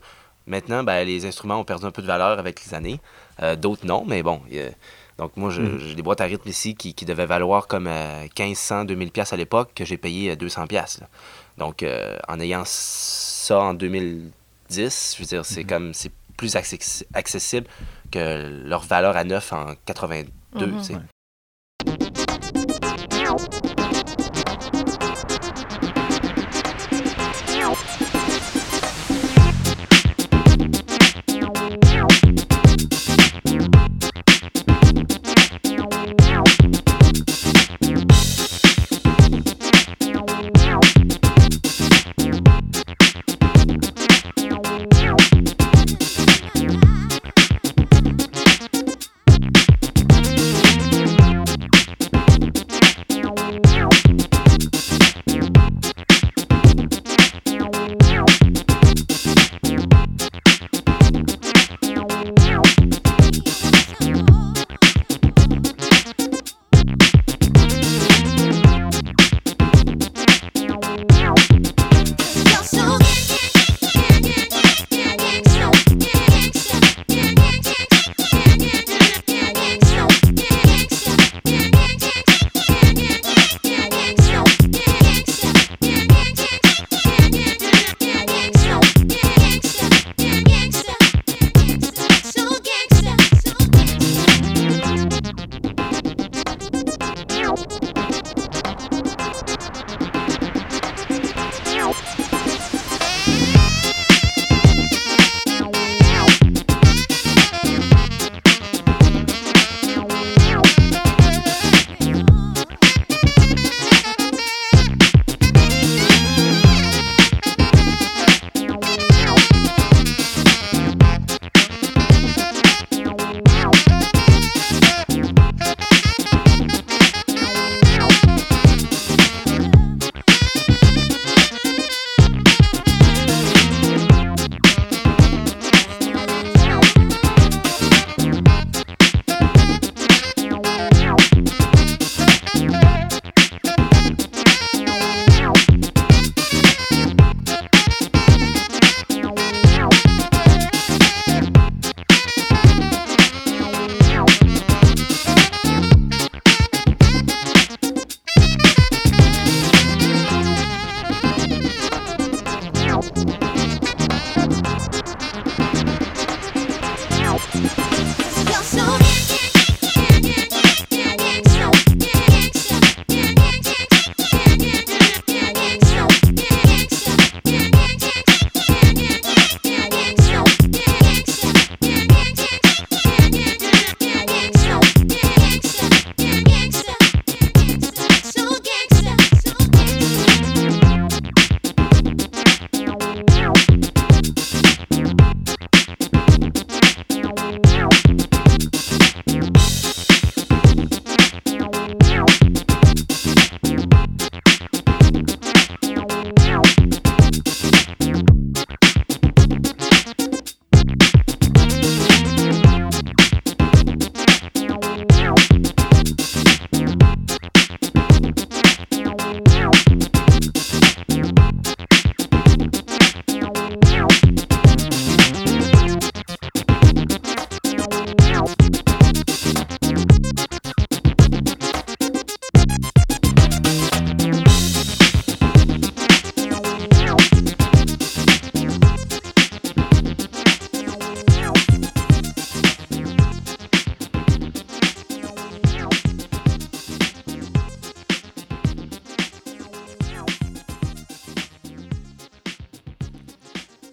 Maintenant, 0.47 0.83
ben, 0.83 1.05
les 1.05 1.25
instruments 1.27 1.59
ont 1.59 1.63
perdu 1.63 1.85
un 1.85 1.91
peu 1.91 2.01
de 2.01 2.07
valeur 2.07 2.39
avec 2.39 2.65
les 2.65 2.73
années. 2.73 2.99
Euh, 3.43 3.55
D'autres 3.55 3.85
non, 3.85 4.03
mais 4.07 4.23
bon. 4.23 4.41
y 4.49 4.59
donc, 5.19 5.37
moi, 5.37 5.51
Mhm. 5.51 5.77
j'ai 5.77 5.93
des 5.93 6.01
boîtes 6.01 6.21
à 6.21 6.23
rythme 6.23 6.49
ici 6.49 6.73
qui, 6.73 6.95
qui 6.95 7.05
devaient 7.05 7.27
valoir 7.27 7.67
comme 7.67 7.85
euh, 7.85 8.23
1500, 8.35 8.85
2000 8.85 9.11
pièces 9.11 9.33
à 9.33 9.37
l'époque, 9.37 9.69
que 9.75 9.85
j'ai 9.85 9.97
payé 9.97 10.31
euh, 10.31 10.35
200 10.35 10.65
pièces. 10.65 11.01
Donc, 11.58 11.84
euh, 11.84 12.18
en 12.28 12.39
ayant 12.39 12.64
ça 12.66 13.60
en 13.60 13.74
2010, 13.74 15.16
je 15.18 15.22
veux 15.22 15.28
dire, 15.28 15.45
c'est 15.45 15.64
comme 15.64 15.93
c'est 15.93 16.12
plus 16.38 16.56
accessi- 16.56 17.06
accessible 17.14 17.68
que 18.12 18.62
leur 18.66 18.82
valeur 18.84 19.16
à 19.18 19.24
neuf 19.24 19.54
en 19.54 19.74
82. 19.86 20.66
Mhm. 20.66 20.78
tu 20.80 20.84
sais. 20.84 20.93
Ouais. 20.95 20.99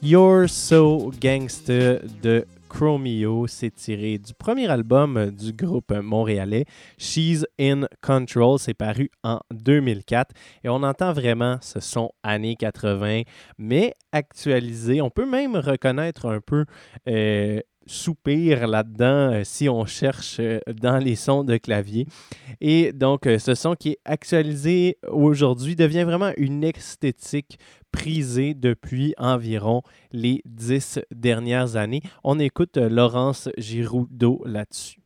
You're 0.01 0.49
So 0.49 1.11
Gangsta 1.21 1.99
de 2.23 2.47
Chromeo. 2.69 3.49
C'est 3.49 3.75
tiré 3.75 4.19
du 4.19 4.33
premier 4.33 4.69
album 4.69 5.33
du 5.33 5.53
groupe 5.53 5.93
montréalais, 5.93 6.67
She's 6.99 7.45
in 7.61 7.87
Control. 8.01 8.61
C'est 8.61 8.75
paru 8.75 9.11
en 9.25 9.41
2004 9.53 10.35
et 10.63 10.69
on 10.69 10.85
entend 10.85 11.13
vraiment 11.13 11.57
ce 11.61 11.81
son 11.81 12.11
années 12.23 12.55
80, 12.55 13.23
mais 13.59 13.93
actualisé. 14.13 15.03
On 15.03 15.11
peut 15.11 15.29
même 15.29 15.57
reconnaître 15.57 16.27
un 16.27 16.41
peu. 16.41 16.65
euh, 17.09 17.61
soupir 17.89 18.67
là-dedans 18.67 19.33
euh, 19.33 19.43
si 19.45 19.69
on 19.69 19.87
cherche 19.87 20.37
euh, 20.41 20.61
dans 20.81 20.99
les 20.99 21.17
sons 21.17 21.45
de 21.45 21.57
clavier. 21.57 22.07
Et 22.61 22.93
donc, 22.93 23.27
ce 23.39 23.55
son 23.55 23.75
qui 23.75 23.91
est 23.91 23.99
actualisé 24.05 24.99
aujourd'hui 25.09 25.77
devient 25.77 26.05
vraiment 26.05 26.33
une 26.37 26.65
esthétique 26.65 27.59
prisée 27.93 28.55
depuis 28.55 29.15
environ 29.19 29.83
les 30.13 30.43
dix 30.45 30.99
dernières 31.11 31.77
années. 31.77 32.03
On 32.25 32.39
écoute 32.39 32.77
euh, 32.77 32.89
Laurence 32.89 33.49
Giroudot 33.59 34.43
là-dessus. 34.45 35.01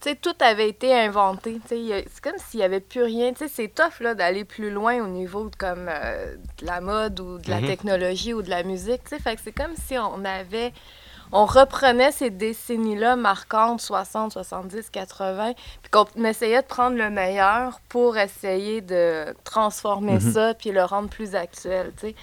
Tu 0.00 0.10
sais, 0.10 0.16
tout 0.16 0.34
avait 0.40 0.68
été 0.68 0.94
inventé. 0.94 1.60
C'est 1.66 2.20
comme 2.22 2.36
s'il 2.36 2.60
n'y 2.60 2.64
avait 2.64 2.80
plus 2.80 3.02
rien. 3.02 3.32
C'est 3.48 3.74
tough 3.74 4.00
là, 4.00 4.14
d'aller 4.14 4.44
plus 4.44 4.70
loin 4.70 5.02
au 5.02 5.08
niveau 5.08 5.48
de, 5.48 5.56
comme, 5.56 5.88
euh, 5.88 6.36
de 6.60 6.66
la 6.66 6.82
mode 6.82 7.20
ou 7.20 7.38
de 7.38 7.48
la 7.48 7.60
Mhm. 7.62 7.66
technologie 7.68 8.34
ou 8.34 8.42
de 8.42 8.50
la 8.50 8.64
musique. 8.64 9.08
Fait 9.08 9.34
que 9.34 9.40
c'est 9.42 9.52
comme 9.52 9.74
si 9.76 9.96
on 9.98 10.24
avait... 10.24 10.72
On 11.32 11.46
reprenait 11.46 12.12
ces 12.12 12.30
décennies-là 12.30 13.16
marquantes, 13.16 13.80
60, 13.80 14.32
70, 14.32 14.90
80, 14.90 15.52
puis 15.82 15.90
qu'on 15.90 16.24
essayait 16.24 16.62
de 16.62 16.66
prendre 16.66 16.96
le 16.96 17.10
meilleur 17.10 17.80
pour 17.88 18.16
essayer 18.16 18.80
de 18.80 19.34
transformer 19.44 20.14
Mhm. 20.14 20.32
ça 20.32 20.54
puis 20.54 20.70
le 20.70 20.84
rendre 20.84 21.08
plus 21.08 21.34
actuel, 21.34 21.92
tu 21.98 22.08
sais. 22.08 22.14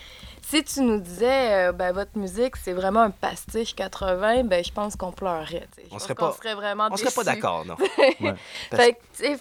Si 0.44 0.64
tu 0.66 0.82
nous 0.82 1.00
disais, 1.00 1.68
euh, 1.70 1.72
ben, 1.72 1.94
votre 1.94 2.18
musique, 2.18 2.58
c'est 2.58 2.74
vraiment 2.74 3.02
un 3.02 3.10
pastiche 3.12 3.74
80, 3.74 4.44
ben, 4.44 4.62
je 4.64 4.72
pense 4.72 4.96
qu'on 4.98 5.12
pleurait. 5.12 5.68
Je 5.78 5.84
On 5.86 5.90
pense 5.92 6.04
serait 6.04 6.16
pas- 6.16 6.34
serait 6.34 6.56
vraiment 6.56 6.88
on 6.92 6.98
serait 6.98 7.12
pas 7.12 7.24
déçus. 7.24 7.36
d'accord, 7.36 7.66
non. 7.66 7.76
Ouais. 8.20 8.36
Parce- 8.70 8.84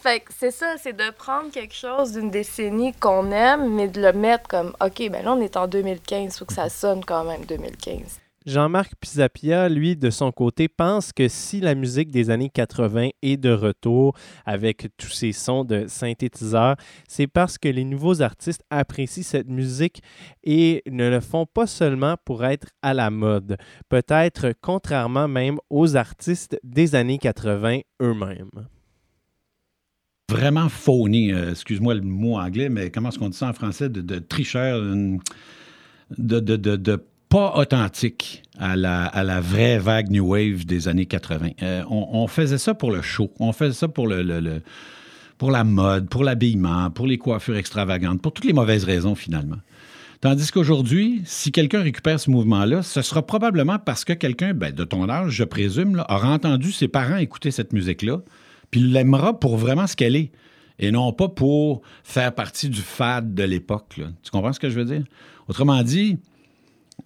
fait 0.00 0.20
que, 0.20 0.32
c'est 0.38 0.50
ça, 0.52 0.76
c'est 0.80 0.92
de 0.92 1.10
prendre 1.10 1.50
quelque 1.50 1.74
chose 1.74 2.12
d'une 2.12 2.30
décennie 2.30 2.92
qu'on 2.92 3.30
aime, 3.32 3.74
mais 3.74 3.88
de 3.88 4.00
le 4.00 4.12
mettre 4.12 4.46
comme, 4.48 4.74
OK, 4.80 5.08
ben 5.10 5.24
là, 5.24 5.32
on 5.32 5.40
est 5.40 5.56
en 5.56 5.66
2015, 5.66 6.38
faut 6.38 6.44
que 6.44 6.52
ça 6.52 6.68
sonne 6.68 7.04
quand 7.04 7.24
même 7.24 7.44
2015. 7.44 8.20
Jean-Marc 8.46 8.94
Pisapia, 8.98 9.68
lui, 9.68 9.96
de 9.96 10.08
son 10.08 10.32
côté, 10.32 10.66
pense 10.66 11.12
que 11.12 11.28
si 11.28 11.60
la 11.60 11.74
musique 11.74 12.10
des 12.10 12.30
années 12.30 12.48
80 12.48 13.10
est 13.20 13.36
de 13.36 13.50
retour 13.50 14.16
avec 14.46 14.88
tous 14.96 15.10
ces 15.10 15.32
sons 15.32 15.62
de 15.62 15.84
synthétiseurs, 15.88 16.76
c'est 17.06 17.26
parce 17.26 17.58
que 17.58 17.68
les 17.68 17.84
nouveaux 17.84 18.22
artistes 18.22 18.64
apprécient 18.70 19.24
cette 19.24 19.48
musique 19.48 20.02
et 20.42 20.82
ne 20.90 21.10
le 21.10 21.20
font 21.20 21.44
pas 21.44 21.66
seulement 21.66 22.16
pour 22.24 22.42
être 22.46 22.68
à 22.80 22.94
la 22.94 23.10
mode, 23.10 23.58
peut-être 23.90 24.54
contrairement 24.62 25.28
même 25.28 25.58
aux 25.68 25.96
artistes 25.96 26.58
des 26.64 26.94
années 26.94 27.18
80 27.18 27.80
eux-mêmes. 28.00 28.68
vraiment 30.30 30.68
phony, 30.68 31.32
euh, 31.32 31.50
excuse-moi 31.50 31.92
le 31.92 32.02
mot 32.02 32.38
anglais, 32.38 32.68
mais 32.70 32.90
comment 32.90 33.10
est-ce 33.10 33.18
qu'on 33.18 33.28
dit 33.28 33.36
ça 33.36 33.48
en 33.48 33.52
français, 33.52 33.90
de, 33.90 34.00
de 34.00 34.18
tricheur, 34.18 34.80
de, 34.80 36.40
de, 36.40 36.56
de 36.56 37.04
pas 37.30 37.54
authentique 37.56 38.42
à 38.58 38.76
la, 38.76 39.40
vraie 39.40 39.78
vague 39.78 40.10
New 40.10 40.26
Wave 40.26 40.66
des 40.66 40.88
années 40.88 41.06
80. 41.06 41.50
Euh, 41.62 41.82
on, 41.88 42.26
faisait 42.26 42.58
ça 42.58 42.74
pour 42.74 42.90
le 42.90 43.00
show, 43.00 43.32
on 43.38 43.52
faisait 43.52 43.72
ça 43.72 43.88
pour 43.88 44.08
la 44.08 45.64
mode, 45.64 46.08
pour 46.10 46.24
l'habillement, 46.24 46.90
pour 46.90 47.06
les 47.06 47.18
coiffures 47.18 47.56
extravagantes, 47.56 48.20
pour 48.20 48.32
toutes 48.32 48.44
les 48.44 48.52
mauvaises 48.52 48.84
raisons 48.84 49.14
finalement. 49.14 49.58
Tandis 50.20 50.50
qu'aujourd'hui, 50.50 51.22
si 51.24 51.52
quelqu'un 51.52 51.82
récupère 51.82 52.18
ce 52.18 52.30
mouvement-là, 52.30 52.82
ce 52.82 53.00
sera 53.00 53.24
probablement 53.24 53.78
parce 53.78 54.04
que 54.04 54.12
quelqu'un, 54.12 54.52
ben, 54.52 54.74
de 54.74 54.84
ton 54.84 55.08
âge, 55.08 55.30
je 55.30 55.44
présume, 55.44 56.04
aura 56.10 56.32
entendu 56.32 56.72
ses 56.72 56.88
parents 56.88 57.16
écouter 57.16 57.52
cette 57.52 57.72
musique-là, 57.72 58.18
puis 58.72 58.80
l'aimera 58.80 59.38
pour 59.38 59.56
vraiment 59.56 59.86
ce 59.86 59.94
qu'elle 59.94 60.16
est, 60.16 60.32
et 60.80 60.90
non 60.90 61.12
pas 61.12 61.28
pour 61.28 61.82
faire 62.02 62.34
partie 62.34 62.68
du 62.68 62.80
fad 62.80 63.34
de 63.34 63.44
l'époque. 63.44 64.00
Tu 64.22 64.30
comprends 64.32 64.52
ce 64.52 64.60
que 64.60 64.68
je 64.68 64.78
veux 64.78 64.84
dire? 64.84 65.04
Autrement 65.48 65.82
dit, 65.82 66.18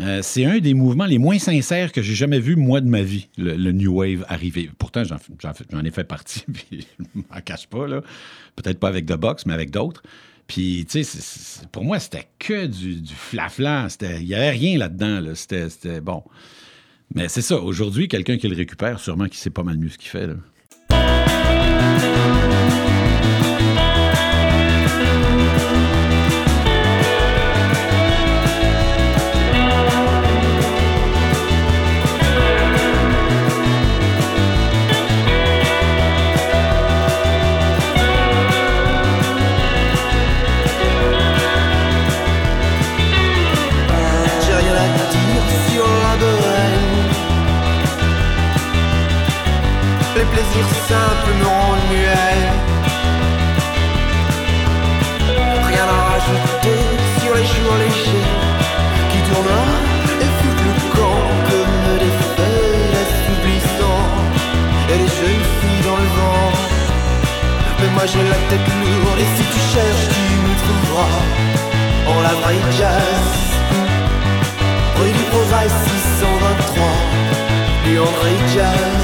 euh, 0.00 0.20
c'est 0.22 0.44
un 0.44 0.58
des 0.58 0.74
mouvements 0.74 1.06
les 1.06 1.18
moins 1.18 1.38
sincères 1.38 1.92
que 1.92 2.02
j'ai 2.02 2.14
jamais 2.14 2.40
vu, 2.40 2.56
moi, 2.56 2.80
de 2.80 2.88
ma 2.88 3.02
vie, 3.02 3.28
le, 3.36 3.72
New 3.72 3.92
Wave 3.92 4.24
arriver. 4.28 4.70
Pourtant, 4.78 5.02
j'en, 5.04 5.84
ai 5.84 5.90
fait 5.90 6.04
partie, 6.04 6.44
puis 6.52 6.86
je 6.98 7.04
m'en 7.14 7.40
cache 7.40 7.66
pas, 7.66 7.86
là. 7.86 8.02
Peut-être 8.56 8.78
pas 8.78 8.88
avec 8.88 9.06
The 9.06 9.14
Box, 9.14 9.46
mais 9.46 9.54
avec 9.54 9.70
d'autres. 9.70 10.02
Puis, 10.46 10.86
tu 10.88 11.04
sais, 11.04 11.66
pour 11.72 11.84
moi, 11.84 11.98
c'était 11.98 12.28
que 12.38 12.66
du, 12.66 13.00
du 13.00 13.14
Il 13.32 14.26
n'y 14.26 14.34
avait 14.34 14.50
rien 14.50 14.78
là-dedans, 14.78 15.20
là. 15.20 15.34
C'était, 15.34 16.00
bon. 16.00 16.22
Mais 17.14 17.28
c'est 17.28 17.42
ça. 17.42 17.56
Aujourd'hui, 17.56 18.08
quelqu'un 18.08 18.36
qui 18.36 18.48
le 18.48 18.56
récupère, 18.56 18.98
sûrement 19.00 19.26
qu'il 19.26 19.36
sait 19.36 19.50
pas 19.50 19.62
mal 19.62 19.78
mieux 19.78 19.88
ce 19.88 19.98
qu'il 19.98 20.10
fait. 20.10 20.28
Les 50.54 50.60
plaisirs 50.62 50.86
simples 50.88 51.34
me 51.40 51.46
rendent 51.46 51.88
muet. 51.90 52.40
Rien 55.70 55.86
à 55.96 56.00
rajouter 56.12 56.78
sur 57.18 57.34
les 57.34 57.46
jours 57.52 57.76
légers 57.84 58.28
qui 59.10 59.18
tournent 59.28 59.68
et 60.24 60.30
foutent 60.38 60.64
le 60.68 60.74
camp 60.94 61.22
comme 61.50 61.98
des 62.02 62.14
feuilles 62.36 62.94
assouplissant 63.02 64.04
et 64.90 64.96
les 65.02 65.10
jeunes 65.18 65.46
filles 65.58 65.84
dans 65.88 65.98
le 66.04 66.10
vent. 66.18 66.52
Mais 67.80 67.90
moi 67.96 68.04
j'ai 68.06 68.22
la 68.22 68.40
tête 68.48 68.68
lourde 68.80 69.18
et 69.18 69.30
si 69.36 69.44
tu 69.54 69.60
cherches, 69.74 70.08
tu 70.14 70.24
me 70.44 70.54
trouveras 70.62 71.22
en 72.12 72.18
la 72.22 72.34
vraie 72.42 72.62
jazz. 72.78 73.28
Rue 74.98 75.10
du 75.10 75.24
Progrès 75.32 75.68
623, 75.68 76.86
du 77.86 77.98
André 77.98 78.32
Jazz. 78.54 79.03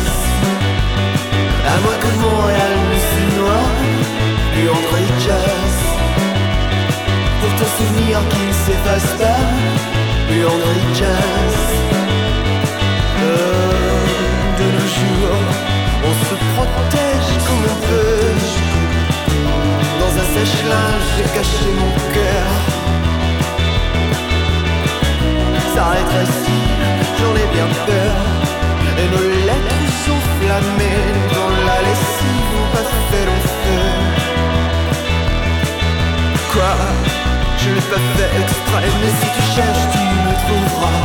Du 10.28 10.44
André 10.46 10.80
Jazz. 10.94 11.56
Euh, 13.18 14.00
de 14.58 14.64
nos 14.76 14.88
jours, 14.98 15.42
on 16.08 16.14
se 16.28 16.34
protège 16.54 17.30
comme 17.46 17.64
on 17.72 17.78
peut. 17.88 18.34
Dans 20.00 20.12
un 20.22 20.26
sèche-linge, 20.34 21.08
j'ai 21.16 21.28
caché 21.36 21.68
mon 21.78 21.94
cœur. 22.14 22.48
Ça 25.74 25.84
rétrécit, 25.96 26.68
j'en 27.18 27.34
ai 27.42 27.48
bien 27.54 27.68
peur. 27.86 28.16
Et 28.98 29.08
nos 29.14 29.28
lettres 29.46 29.86
sont 30.06 30.22
flammées 30.40 31.08
dans 31.34 31.52
la 31.68 31.78
lessive, 31.86 32.50
ont 32.60 32.70
pas 32.74 32.86
fait 33.10 33.24
long 33.26 33.42
feu. 33.62 33.84
Quoi 36.52 37.19
Je 37.62 37.68
l'ai 37.74 37.86
pas 37.92 38.02
fait 38.16 38.30
exprès, 38.42 38.88
mais 39.00 39.12
si 39.20 39.28
tu 39.36 39.42
cherches, 39.54 39.86
tu 39.92 39.98
me 39.98 40.34
trouveras. 40.44 41.02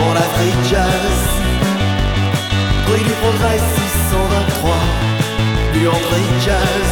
En 0.00 0.12
vraie 0.14 0.56
jazz, 0.70 1.20
rue 2.86 3.04
du 3.04 3.14
Progrès 3.22 3.58
623, 3.58 4.76
du 5.74 5.88
André 5.88 6.22
Jazz. 6.44 6.90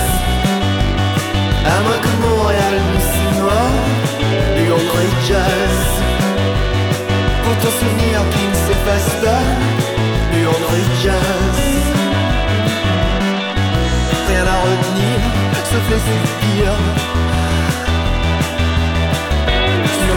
À 1.64 1.80
moins 1.84 2.00
que 2.04 2.12
Montréal 2.26 2.74
me 2.92 3.00
s'y 3.00 3.26
noie, 3.40 3.70
du 4.58 4.72
André 4.72 5.06
Jazz. 5.26 5.96
Pour 7.44 7.56
ton 7.58 7.70
souvenir 7.78 8.20
qui 8.32 8.44
ne 8.48 8.54
s'efface 8.66 9.12
pas 9.22 9.44
Du 10.32 10.46
André 10.48 10.80
Jazz 11.00 11.58
Rien 14.28 14.44
à 14.44 14.56
retenir 14.66 15.16
Sauf 15.70 15.84
les 15.90 16.00
Sur 16.00 16.74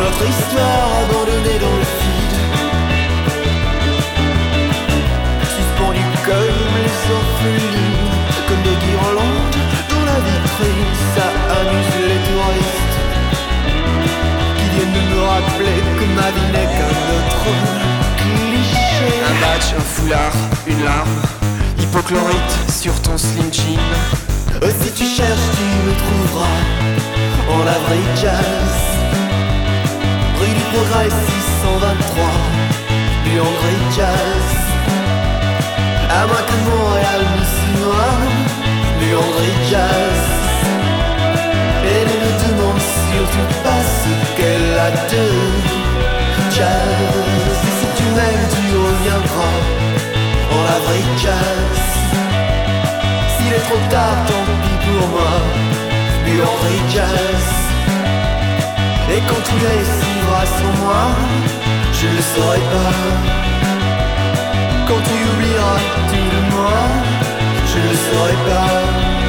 notre 0.10 0.28
histoire 0.28 0.90
abandonnée 1.04 1.60
dans 1.60 1.76
le 1.78 1.88
vide. 2.02 2.38
Suspendue 5.54 6.12
comme 6.26 6.62
les 6.82 6.98
orphelines. 7.14 8.10
Comme 8.48 8.64
des 8.64 8.78
guirlandes 8.84 9.54
dans 9.92 10.06
la 10.10 10.20
vitrine 10.26 10.94
Ça 11.14 11.28
amuse 11.60 11.98
les 12.10 12.22
touristes. 12.26 12.96
Qui 14.58 14.68
viennent 14.74 14.98
me 15.14 15.22
rappeler 15.22 15.78
que 16.00 16.06
ma 16.18 16.30
vie 16.32 16.50
n'est 16.54 16.72
qu'un 16.74 16.96
autre 17.16 17.50
cliché. 18.18 19.10
Un 19.30 19.36
badge, 19.42 19.70
un 19.78 19.86
foulard, 19.94 20.34
une 20.66 20.84
larme. 20.84 21.22
Hypochlorite 21.78 22.72
sur 22.72 23.00
ton 23.04 23.16
slim 23.16 23.54
jean. 23.54 23.78
Euh, 24.64 24.72
si 24.82 24.92
tu 24.92 25.06
cherches, 25.06 25.50
tu 25.56 25.66
me 25.86 25.94
trouveras. 25.94 26.58
En 27.52 27.62
avril 27.62 28.06
jazz. 28.20 28.89
Progrès 30.80 31.10
623, 31.10 32.24
Buanderie 33.26 33.88
Jazz. 33.98 34.48
À 36.10 36.26
moins 36.26 36.44
que 36.48 36.58
Montréal 36.70 37.22
ne 37.36 37.44
s'y 37.54 37.70
noie, 37.84 38.16
Buanderie 39.00 39.60
Jazz. 39.70 40.22
Et 41.84 42.04
ne 42.08 42.30
demande 42.48 42.80
surtout 42.80 43.52
pas 43.62 43.84
ce 44.00 44.12
qu'elle 44.38 44.80
a 44.80 44.92
de 45.12 45.26
jazz. 46.56 47.58
Si 47.78 47.88
tu 47.98 48.04
m'aimes, 48.16 48.48
tu 48.56 48.78
reviendras 48.88 49.60
en 50.56 50.62
la 50.64 50.80
vraie 50.86 51.10
jazz. 51.18 51.80
S'il 53.36 53.52
est 53.52 53.66
trop 53.68 53.84
tard, 53.90 54.16
tant 54.28 54.46
pis 54.64 54.78
pour 54.86 55.08
moi, 55.10 55.34
Buanderie 56.24 56.86
Jazz. 56.90 57.69
Et 59.12 59.22
quand 59.28 59.42
tu 59.50 59.56
réussiras 59.66 60.46
sans 60.58 60.74
moi, 60.84 61.04
je 61.94 62.08
ne 62.08 62.16
le 62.18 62.22
saurai 62.22 62.64
pas. 62.74 62.94
Quand 64.88 65.02
tu 65.08 65.16
oublieras 65.32 65.80
tout 66.10 66.28
de 66.36 66.42
moi, 66.54 66.80
je 67.72 67.78
ne 67.80 67.90
le 67.90 67.98
saurai 68.06 68.38
pas. 68.48 69.29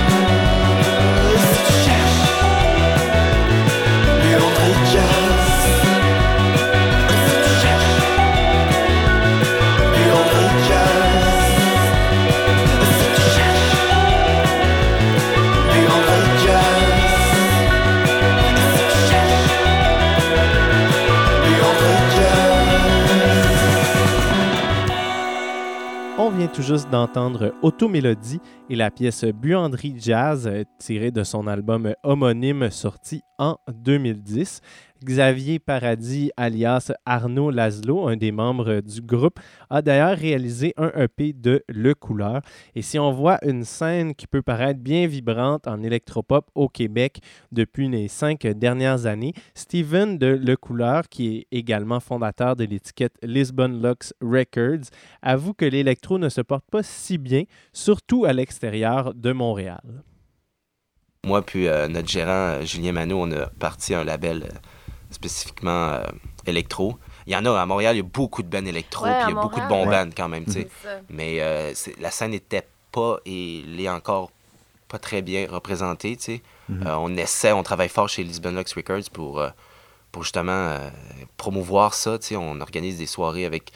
Tout 26.48 26.62
juste 26.62 26.88
d'entendre 26.90 27.54
Automélodie 27.60 28.40
et 28.70 28.76
la 28.76 28.90
pièce 28.90 29.24
Buanderie 29.24 29.96
Jazz 29.98 30.46
euh, 30.46 30.64
tirée 30.78 31.10
de 31.10 31.22
son 31.22 31.46
album 31.46 31.92
homonyme 32.02 32.70
sorti 32.70 33.22
en 33.38 33.58
2010. 33.70 34.60
Xavier 35.04 35.58
Paradis, 35.58 36.30
alias 36.36 36.92
Arnaud 37.06 37.50
Laszlo, 37.50 38.08
un 38.08 38.16
des 38.16 38.32
membres 38.32 38.80
du 38.80 39.00
groupe, 39.00 39.40
a 39.70 39.82
d'ailleurs 39.82 40.16
réalisé 40.16 40.74
un 40.76 40.90
EP 40.96 41.32
de 41.32 41.64
Le 41.68 41.94
Couleur. 41.94 42.42
Et 42.74 42.82
si 42.82 42.98
on 42.98 43.12
voit 43.12 43.38
une 43.44 43.64
scène 43.64 44.14
qui 44.14 44.26
peut 44.26 44.42
paraître 44.42 44.80
bien 44.80 45.06
vibrante 45.06 45.66
en 45.66 45.82
électropop 45.82 46.50
au 46.54 46.68
Québec 46.68 47.20
depuis 47.50 47.88
les 47.88 48.08
cinq 48.08 48.46
dernières 48.46 49.06
années, 49.06 49.32
Steven 49.54 50.18
de 50.18 50.26
Le 50.26 50.56
Couleur, 50.56 51.08
qui 51.08 51.38
est 51.38 51.46
également 51.50 52.00
fondateur 52.00 52.56
de 52.56 52.64
l'étiquette 52.64 53.16
Lisbon 53.22 53.80
Lux 53.82 54.12
Records, 54.20 54.90
avoue 55.22 55.54
que 55.54 55.64
l'électro 55.64 56.18
ne 56.18 56.28
se 56.28 56.40
porte 56.40 56.64
pas 56.70 56.82
si 56.82 57.18
bien, 57.18 57.44
surtout 57.72 58.24
à 58.24 58.32
l'extérieur 58.32 59.14
de 59.14 59.32
Montréal. 59.32 60.02
Moi 61.26 61.42
puis 61.42 61.68
euh, 61.68 61.86
notre 61.86 62.08
gérant 62.08 62.30
euh, 62.30 62.62
Julien 62.62 62.92
Manot, 62.92 63.20
on 63.20 63.32
a 63.32 63.46
parti 63.58 63.94
un 63.94 64.04
label 64.04 64.44
euh, 64.44 64.56
spécifiquement 65.10 65.90
euh, 65.90 66.04
électro. 66.46 66.96
Il 67.26 67.32
y 67.32 67.36
en 67.36 67.44
a 67.46 67.60
à 67.60 67.66
Montréal, 67.66 67.94
il 67.96 67.98
y 67.98 68.02
a 68.02 68.04
beaucoup 68.04 68.42
de 68.42 68.48
bands 68.48 68.64
électro, 68.64 69.04
Ouais, 69.06 69.12
puis 69.18 69.30
il 69.30 69.34
y 69.34 69.38
a 69.38 69.40
beaucoup 69.40 69.60
de 69.60 69.66
bons 69.68 69.86
Ouais. 69.86 70.04
bands 70.04 70.10
quand 70.16 70.28
même, 70.28 70.44
tu 70.44 70.52
sais. 70.52 70.68
Mais 71.08 71.40
euh, 71.40 71.72
c'est- 71.74 71.98
la 72.00 72.10
scène 72.10 72.30
n'était 72.32 72.66
pas 72.92 73.18
et 73.26 73.62
l'est 73.66 73.88
encore 73.88 74.30
pas 74.88 74.98
très 74.98 75.22
bien 75.22 75.46
représentée, 75.48 76.16
tu 76.16 76.22
sais. 76.24 76.42
Mhm. 76.68 76.86
Euh, 76.86 76.96
on 76.98 77.16
essaie, 77.16 77.52
on 77.52 77.62
travaille 77.62 77.88
fort 77.88 78.08
chez 78.08 78.24
Lisbon 78.24 78.50
Lux 78.52 78.72
Records 78.74 79.10
pour, 79.12 79.38
euh, 79.40 79.50
pour 80.10 80.22
justement 80.24 80.50
euh, 80.52 80.90
promouvoir 81.36 81.94
ça, 81.94 82.18
tu 82.18 82.28
sais. 82.28 82.36
On 82.36 82.60
organise 82.60 82.98
des 82.98 83.06
soirées 83.06 83.44
avec 83.44 83.70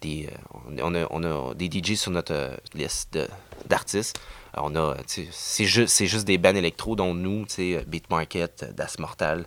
des... 0.00 0.28
euh, 0.32 0.80
on, 0.82 0.94
a, 0.94 1.06
on 1.10 1.22
a 1.22 1.54
des 1.54 1.66
DJ 1.70 1.94
sur 1.94 2.10
notre 2.10 2.32
euh, 2.34 2.56
liste 2.74 3.12
de- 3.14 3.28
d'artistes. 3.68 4.18
Euh, 4.56 4.60
On 4.64 4.74
a, 4.74 4.94
tu 5.06 5.24
sais, 5.24 5.28
c'est 5.30 5.64
juste, 5.66 5.94
c'est 5.94 6.06
juste 6.06 6.24
des 6.26 6.38
bands 6.38 6.54
électro, 6.56 6.96
dont 6.96 7.14
nous, 7.14 7.44
tu 7.46 7.54
sais, 7.54 7.84
Beat 7.86 8.08
Market, 8.10 8.74
Das 8.74 8.98
Mortal. 8.98 9.46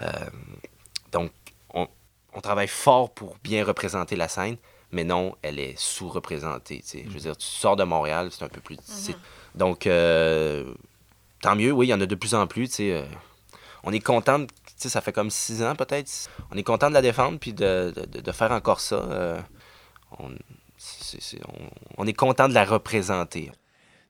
Euh, 0.00 0.08
donc, 1.12 1.30
on, 1.74 1.86
on 2.32 2.40
travaille 2.40 2.68
fort 2.68 3.10
pour 3.12 3.36
bien 3.44 3.64
représenter 3.64 4.16
la 4.16 4.28
scène, 4.28 4.56
mais 4.90 5.04
non, 5.04 5.36
elle 5.42 5.58
est 5.58 5.78
sous-représentée. 5.78 6.82
Je 7.06 7.10
veux 7.10 7.20
dire, 7.20 7.36
tu 7.36 7.46
sors 7.46 7.76
de 7.76 7.84
Montréal, 7.84 8.28
c'est 8.30 8.44
un 8.44 8.48
peu 8.48 8.60
plus 8.60 8.76
difficile. 8.76 9.16
Donc, 9.54 9.86
euh, 9.86 10.72
tant 11.42 11.54
mieux, 11.56 11.72
oui, 11.72 11.86
il 11.88 11.90
y 11.90 11.94
en 11.94 12.00
a 12.00 12.06
de 12.06 12.14
plus 12.14 12.34
en 12.34 12.46
plus. 12.46 12.66
sais, 12.68 12.92
euh, 12.92 13.04
on 13.84 13.92
est 13.92 14.00
content, 14.00 14.38
de- 14.40 14.46
ça 14.76 15.00
fait 15.00 15.12
comme 15.12 15.30
six 15.30 15.62
ans 15.62 15.74
peut-être. 15.76 16.10
On 16.50 16.56
est 16.56 16.62
content 16.62 16.88
de 16.88 16.94
la 16.94 17.02
défendre 17.02 17.38
puis 17.38 17.52
de, 17.52 17.92
de- 17.94 18.20
de 18.20 18.32
faire 18.32 18.52
encore 18.52 18.80
ça. 18.80 18.96
euh, 18.96 19.40
on 21.98 22.06
est 22.06 22.12
content 22.12 22.48
de 22.48 22.54
la 22.54 22.64
représenter. 22.64 23.50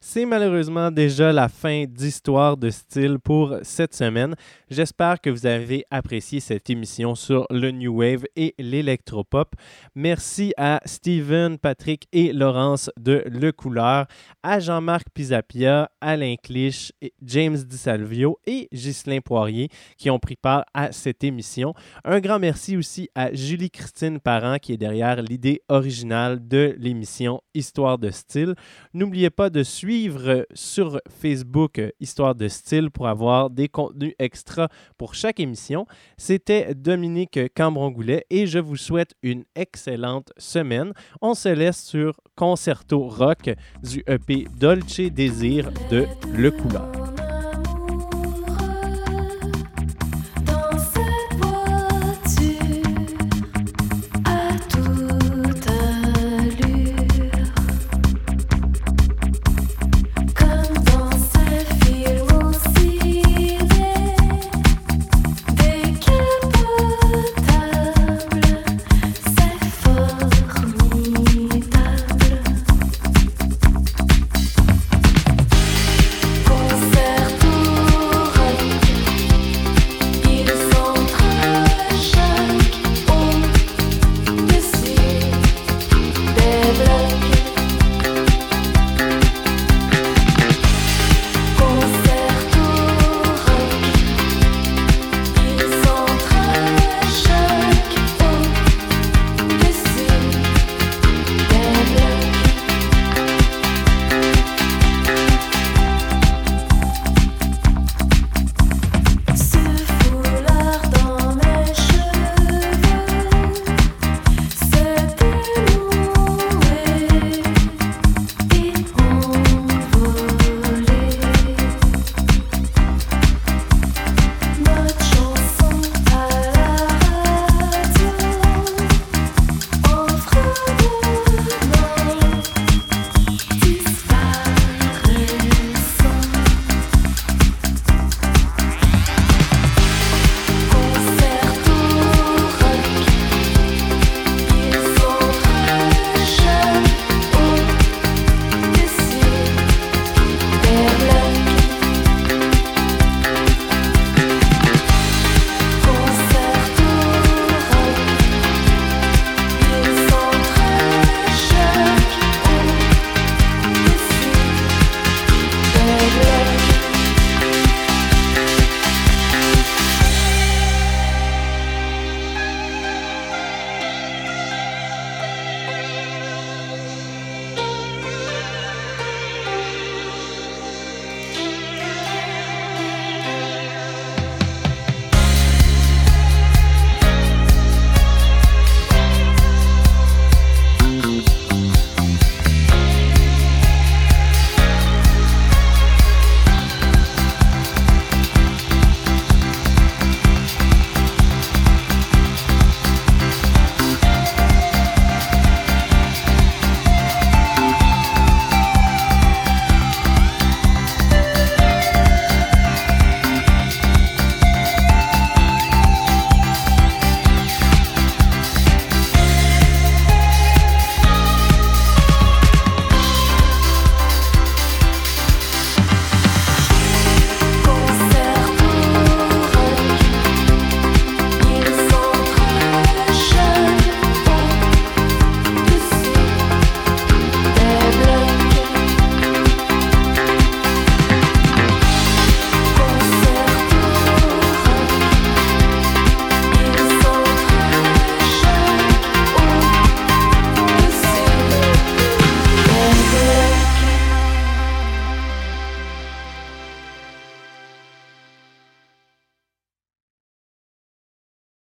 C'est 0.04 0.26
malheureusement 0.26 0.90
déjà 0.90 1.32
la 1.32 1.48
fin 1.48 1.84
d'Histoire 1.88 2.56
de 2.56 2.70
style 2.70 3.20
pour 3.20 3.58
cette 3.62 3.94
semaine. 3.94 4.34
J'espère 4.68 5.20
que 5.20 5.30
vous 5.30 5.46
avez 5.46 5.84
apprécié 5.92 6.40
cette 6.40 6.68
émission 6.70 7.14
sur 7.14 7.46
le 7.50 7.70
New 7.70 8.00
Wave 8.00 8.24
et 8.34 8.52
l'électropop. 8.58 9.54
Merci 9.94 10.54
à 10.56 10.80
Steven, 10.86 11.56
Patrick 11.56 12.08
et 12.12 12.32
Laurence 12.32 12.90
de 12.98 13.22
Le 13.26 13.52
Couleur, 13.52 14.06
à 14.42 14.58
Jean-Marc 14.58 15.06
Pisapia, 15.14 15.88
Alain 16.00 16.34
Clich, 16.34 16.92
James 17.22 17.58
DiSalvio 17.58 18.40
et 18.44 18.68
Ghislain 18.72 19.20
Poirier 19.20 19.68
qui 19.98 20.10
ont 20.10 20.18
pris 20.18 20.36
part 20.36 20.64
à 20.74 20.90
cette 20.90 21.22
émission. 21.22 21.74
Un 22.04 22.18
grand 22.18 22.40
merci 22.40 22.76
aussi 22.76 23.08
à 23.14 23.32
Julie-Christine 23.32 24.18
Parent 24.18 24.58
qui 24.60 24.72
est 24.72 24.78
derrière 24.78 25.22
l'idée 25.22 25.62
originale 25.68 26.48
de 26.48 26.74
l'émission 26.76 27.40
Histoire 27.54 27.98
de 27.98 28.10
style. 28.10 28.56
N'oubliez 28.94 29.30
pas 29.30 29.48
de 29.48 29.62
suivre 29.62 29.91
sur 30.54 31.00
Facebook 31.08 31.78
euh, 31.78 31.90
Histoire 32.00 32.34
de 32.34 32.48
style 32.48 32.90
pour 32.90 33.08
avoir 33.08 33.50
des 33.50 33.68
contenus 33.68 34.14
extra 34.18 34.68
pour 34.96 35.14
chaque 35.14 35.40
émission. 35.40 35.86
C'était 36.16 36.74
Dominique 36.74 37.38
Cambron-Goulet 37.54 38.24
et 38.30 38.46
je 38.46 38.58
vous 38.58 38.76
souhaite 38.76 39.14
une 39.22 39.44
excellente 39.54 40.32
semaine. 40.36 40.92
On 41.20 41.34
se 41.34 41.48
laisse 41.48 41.82
sur 41.82 42.20
Concerto 42.36 43.08
Rock 43.08 43.50
du 43.82 44.02
EP 44.06 44.46
Dolce 44.58 45.00
Désir 45.00 45.70
de 45.90 46.06
Le 46.34 46.50
Couleur. 46.50 47.01